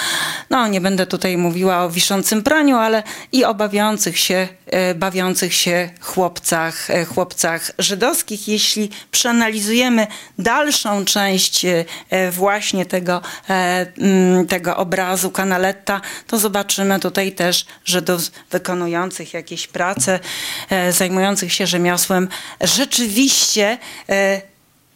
No, 0.51 0.69
nie 0.69 0.81
będę 0.81 1.07
tutaj 1.07 1.37
mówiła 1.37 1.85
o 1.85 1.91
wiszącym 1.91 2.43
praniu, 2.43 2.77
ale 2.77 3.03
i 3.33 3.45
o 3.45 3.55
bawiących 3.55 4.19
się, 4.19 4.35
e, 4.67 4.68
bawiących 4.95 5.55
się 5.55 5.91
chłopcach, 6.01 6.91
e, 6.91 7.05
chłopcach 7.05 7.73
żydowskich. 7.79 8.49
Jeśli 8.49 8.91
przeanalizujemy 9.11 10.07
dalszą 10.39 11.05
część 11.05 11.65
e, 11.65 11.85
e, 12.11 12.31
właśnie 12.31 12.87
tego, 12.87 13.23
e, 13.51 13.87
mm, 13.99 14.47
tego 14.47 14.77
obrazu 14.77 15.31
Canaletta, 15.31 16.01
to 16.27 16.39
zobaczymy 16.39 17.01
tutaj 17.01 17.33
też 17.33 17.67
Żydów 17.85 18.21
wykonujących 18.51 19.35
jakieś 19.35 19.67
prace, 19.67 20.21
e, 20.71 20.93
zajmujących 20.93 21.53
się 21.53 21.67
rzemiosłem. 21.67 22.29
Rzeczywiście 22.61 23.79
e, 24.09 24.43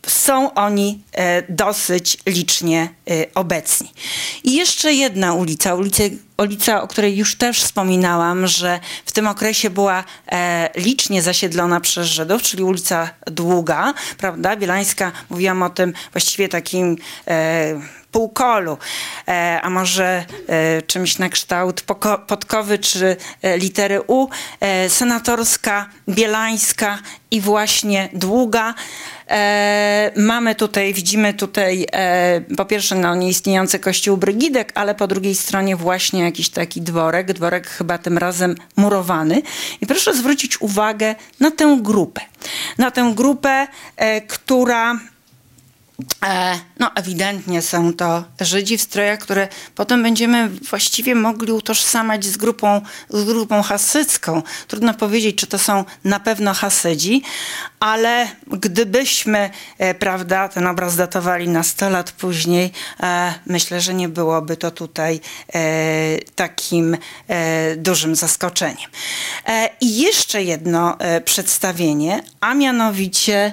są 0.07 0.55
oni 0.55 1.03
e, 1.13 1.43
dosyć 1.49 2.19
licznie 2.27 2.89
e, 3.11 3.27
obecni. 3.35 3.93
I 4.45 4.55
jeszcze 4.57 4.93
jedna 4.93 5.35
ulica, 5.35 5.75
ulica, 5.75 6.03
ulica, 6.39 6.83
o 6.83 6.89
której 6.89 7.17
już 7.17 7.37
też 7.37 7.63
wspominałam, 7.63 8.47
że 8.47 8.81
w 9.05 9.13
tym 9.13 9.27
okresie 9.27 9.71
była 9.71 10.05
e, 10.33 10.71
licznie 10.77 11.23
zasiedlona 11.23 11.81
przez 11.81 12.07
Żydów, 12.07 12.43
czyli 12.43 12.63
ulica 12.63 13.11
Długa, 13.27 13.95
prawda? 14.19 14.57
Bielańska, 14.57 15.13
mówiłam 15.31 15.63
o 15.63 15.71
tym 15.71 15.93
właściwie 16.13 16.49
takim 16.49 16.97
półkolu, 18.13 18.79
a 19.63 19.71
może 19.71 20.25
czymś 20.87 21.19
na 21.19 21.29
kształt 21.29 21.85
podkowy 22.27 22.79
czy 22.79 23.17
litery 23.57 24.01
U, 24.07 24.29
senatorska, 24.89 25.89
bielańska 26.09 26.99
i 27.31 27.41
właśnie 27.41 28.09
długa. 28.13 28.75
E, 29.33 30.13
mamy 30.17 30.55
tutaj, 30.55 30.95
widzimy 30.95 31.35
tutaj 31.35 31.87
e, 31.93 32.41
po 32.57 32.65
pierwsze 32.65 32.95
no, 32.95 33.15
nieistniejący 33.15 33.79
kościół 33.79 34.17
Brygidek, 34.17 34.73
ale 34.75 34.95
po 34.95 35.07
drugiej 35.07 35.35
stronie 35.35 35.77
właśnie 35.77 36.23
jakiś 36.23 36.49
taki 36.49 36.83
dworek, 36.83 37.33
dworek 37.33 37.67
chyba 37.67 37.99
tym 37.99 38.19
razem 38.19 38.55
murowany. 38.77 39.43
I 39.81 39.87
proszę 39.87 40.15
zwrócić 40.15 40.61
uwagę 40.61 41.15
na 41.41 41.51
tę 41.51 41.79
grupę. 41.81 42.21
Na 42.79 42.91
tę 42.91 43.13
grupę, 43.17 43.67
e, 43.97 44.21
która 44.21 44.99
no, 46.79 46.91
ewidentnie 46.95 47.63
są 47.63 47.93
to 47.93 48.25
Żydzi 48.41 48.79
w 48.79 48.83
strojach, 48.83 49.19
które 49.19 49.49
potem 49.75 50.03
będziemy 50.03 50.49
właściwie 50.49 51.15
mogli 51.15 51.53
utożsamiać 51.53 52.25
z 52.25 52.37
grupą, 52.37 52.81
z 53.11 53.25
grupą 53.25 53.63
hasycką. 53.63 54.43
Trudno 54.69 54.95
powiedzieć, 54.95 55.37
czy 55.37 55.47
to 55.47 55.59
są 55.59 55.85
na 56.05 56.21
pewno 56.21 56.55
Hasydzi, 56.55 57.23
ale 57.81 58.29
gdybyśmy, 58.47 59.51
e, 59.79 59.95
prawda, 59.95 60.49
ten 60.49 60.67
obraz 60.67 60.97
datowali 60.97 61.49
na 61.49 61.63
100 61.63 61.91
lat 61.91 62.13
później, 62.13 62.73
e, 63.03 63.35
myślę, 63.47 63.81
że 63.81 63.95
nie 63.95 64.09
byłoby 64.09 64.57
to 64.57 64.71
tutaj 64.71 65.21
takim 66.35 66.97
dużym 67.77 68.17
zaskoczeniem. 68.17 68.91
I 69.81 69.99
jeszcze 69.99 70.43
jedno 70.43 70.97
przedstawienie, 71.25 72.23
a 72.41 72.55
mianowicie, 72.55 73.53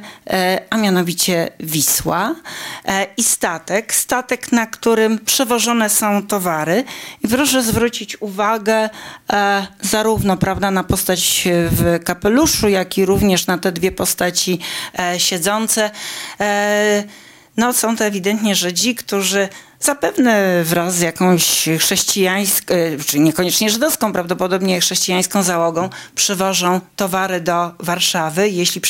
a 0.70 0.78
mianowicie 0.78 1.50
Wisła. 1.60 2.36
E, 2.86 3.08
i 3.18 3.24
statek. 3.24 3.94
Statek, 3.94 4.52
na 4.52 4.68
którym 4.68 5.20
przewożone 5.20 5.90
są 5.90 6.28
towary. 6.28 6.84
I 7.24 7.28
proszę 7.28 7.64
zwrócić 7.64 8.22
uwagę 8.22 8.90
e, 9.34 9.68
zarówno 9.82 10.38
prawda, 10.38 10.72
na 10.72 10.84
postać 10.84 11.48
w 11.72 12.00
kapeluszu, 12.04 12.70
jak 12.70 12.98
i 12.98 13.06
również 13.06 13.48
na 13.48 13.58
te 13.58 13.72
dwie 13.72 13.92
postaci 13.92 14.60
e, 15.00 15.20
siedzące. 15.20 15.92
No, 17.58 17.74
są 17.74 17.98
to 17.98 18.06
ewidentnie 18.06 18.56
Żydzi, 18.56 18.96
którzy 18.96 19.50
Zapewne 19.82 20.64
wraz 20.64 20.96
z 20.96 21.00
jakąś 21.00 21.70
chrześcijańską, 21.80 22.74
e, 22.74 23.04
czy 23.04 23.20
niekoniecznie 23.20 23.70
żydowską, 23.70 24.14
prawdopodobnie 24.14 24.82
chrześcijańską 24.82 25.44
załogą 25.44 25.90
przywożą 26.16 26.82
towary 26.96 27.42
do 27.42 27.72
Warszawy. 27.80 28.50
Jeśli 28.50 28.82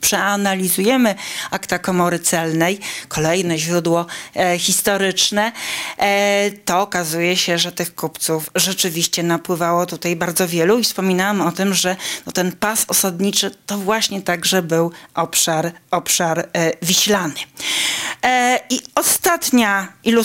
przeanalizujemy 0.00 1.14
akta 1.50 1.78
komory 1.78 2.18
celnej, 2.18 2.78
kolejne 3.08 3.58
źródło 3.58 4.06
e, 4.36 4.58
historyczne, 4.58 5.52
e, 5.98 6.50
to 6.64 6.80
okazuje 6.80 7.36
się, 7.36 7.58
że 7.58 7.72
tych 7.72 7.94
kupców 7.94 8.50
rzeczywiście 8.54 9.22
napływało 9.22 9.86
tutaj 9.86 10.16
bardzo 10.16 10.48
wielu 10.48 10.78
i 10.78 10.84
wspominałam 10.84 11.40
o 11.40 11.52
tym, 11.52 11.74
że 11.74 11.96
no, 12.26 12.32
ten 12.32 12.52
pas 12.52 12.84
osadniczy 12.88 13.54
to 13.66 13.78
właśnie 13.78 14.22
także 14.22 14.62
był 14.62 14.92
obszar, 15.14 15.72
obszar 15.90 16.38
e, 16.38 16.72
wiślany. 16.82 17.34
E, 18.24 18.60
I 18.70 18.80
ostatnia 18.94 19.88
ilustracja, 20.04 20.15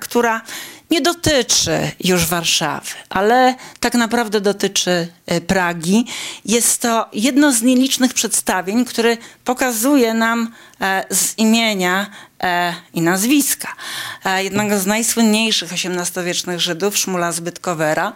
która 0.00 0.42
nie 0.90 1.00
dotyczy 1.00 1.90
już 2.04 2.26
Warszawy, 2.26 2.90
ale 3.08 3.54
tak 3.80 3.94
naprawdę 3.94 4.40
dotyczy 4.40 5.08
e, 5.26 5.40
Pragi. 5.40 6.06
Jest 6.44 6.82
to 6.82 7.06
jedno 7.12 7.52
z 7.52 7.62
nielicznych 7.62 8.14
przedstawień, 8.14 8.84
które 8.84 9.16
pokazuje 9.44 10.14
nam 10.14 10.52
e, 10.80 11.04
z 11.10 11.38
imienia 11.38 12.06
i 12.94 13.00
nazwiska 13.00 13.68
jednego 14.38 14.78
z 14.78 14.86
najsłynniejszych 14.86 15.72
XVIII-wiecznych 15.72 16.60
Żydów, 16.60 16.98
Szmula 16.98 17.32
Zbytkowera, 17.32 18.12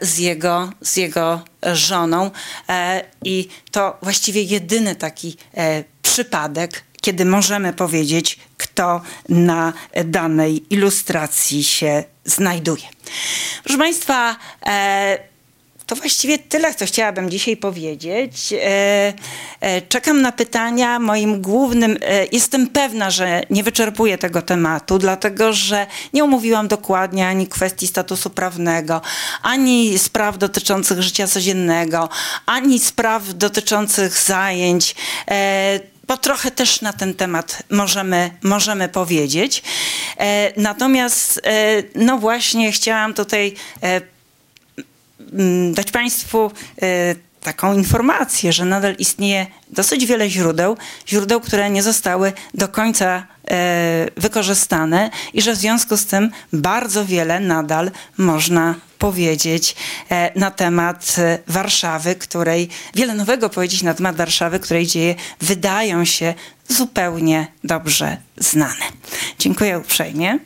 z 0.00 0.18
jego, 0.18 0.72
z 0.80 0.96
jego 0.96 1.40
żoną. 1.72 2.30
I 3.24 3.48
to 3.70 3.98
właściwie 4.02 4.42
jedyny 4.42 4.96
taki 4.96 5.36
przypadek 6.02 6.84
kiedy 7.04 7.24
możemy 7.24 7.72
powiedzieć, 7.72 8.38
kto 8.56 9.00
na 9.28 9.72
danej 10.04 10.64
ilustracji 10.70 11.64
się 11.64 12.04
znajduje. 12.24 12.82
Proszę 13.64 13.78
Państwa, 13.78 14.36
e, 14.66 15.18
to 15.86 15.96
właściwie 15.96 16.38
tyle, 16.38 16.74
co 16.74 16.86
chciałabym 16.86 17.30
dzisiaj 17.30 17.56
powiedzieć. 17.56 18.52
E, 18.52 19.12
e, 19.60 19.82
czekam 19.82 20.22
na 20.22 20.32
pytania. 20.32 20.98
Moim 20.98 21.42
głównym, 21.42 21.98
jestem 22.32 22.68
pewna, 22.68 23.10
że 23.10 23.42
nie 23.50 23.62
wyczerpuję 23.62 24.18
tego 24.18 24.42
tematu, 24.42 24.98
dlatego 24.98 25.52
że 25.52 25.86
nie 26.12 26.24
omówiłam 26.24 26.68
dokładnie 26.68 27.28
ani 27.28 27.46
kwestii 27.46 27.86
statusu 27.86 28.30
prawnego, 28.30 29.00
ani 29.42 29.98
spraw 29.98 30.38
dotyczących 30.38 31.02
życia 31.02 31.26
codziennego, 31.26 32.08
ani 32.46 32.78
spraw 32.78 33.34
dotyczących 33.34 34.18
zajęć 34.18 34.94
bo 36.06 36.16
trochę 36.16 36.50
też 36.50 36.80
na 36.80 36.92
ten 36.92 37.14
temat 37.14 37.62
możemy, 37.70 38.30
możemy 38.42 38.88
powiedzieć. 38.88 39.62
E, 40.18 40.60
natomiast, 40.60 41.40
e, 41.44 41.82
no 41.94 42.18
właśnie, 42.18 42.72
chciałam 42.72 43.14
tutaj 43.14 43.54
e, 43.82 44.00
dać 45.72 45.90
Państwu 45.90 46.50
taką 47.40 47.74
informację, 47.74 48.52
że 48.52 48.64
nadal 48.64 48.94
istnieje 48.98 49.46
dosyć 49.70 50.06
wiele 50.06 50.30
źródeł, 50.30 50.76
źródeł, 51.08 51.40
które 51.40 51.70
nie 51.70 51.82
zostały 51.82 52.32
do 52.54 52.68
końca 52.68 53.26
wykorzystane 54.16 55.10
i 55.32 55.42
że 55.42 55.52
w 55.52 55.56
związku 55.56 55.96
z 55.96 56.06
tym 56.06 56.30
bardzo 56.52 57.04
wiele 57.04 57.40
nadal 57.40 57.90
można 58.18 58.74
powiedzieć 58.98 59.76
e, 60.10 60.38
na 60.38 60.50
temat 60.50 61.16
e, 61.18 61.38
Warszawy, 61.46 62.14
której 62.14 62.68
wiele 62.94 63.14
nowego 63.14 63.50
powiedzieć 63.50 63.82
na 63.82 63.94
temat 63.94 64.16
Warszawy, 64.16 64.60
której 64.60 64.86
dzieje 64.86 65.14
wydają 65.40 66.04
się 66.04 66.34
zupełnie 66.68 67.46
dobrze 67.64 68.16
znane. 68.36 68.84
Dziękuję 69.38 69.78
uprzejmie. 69.78 70.38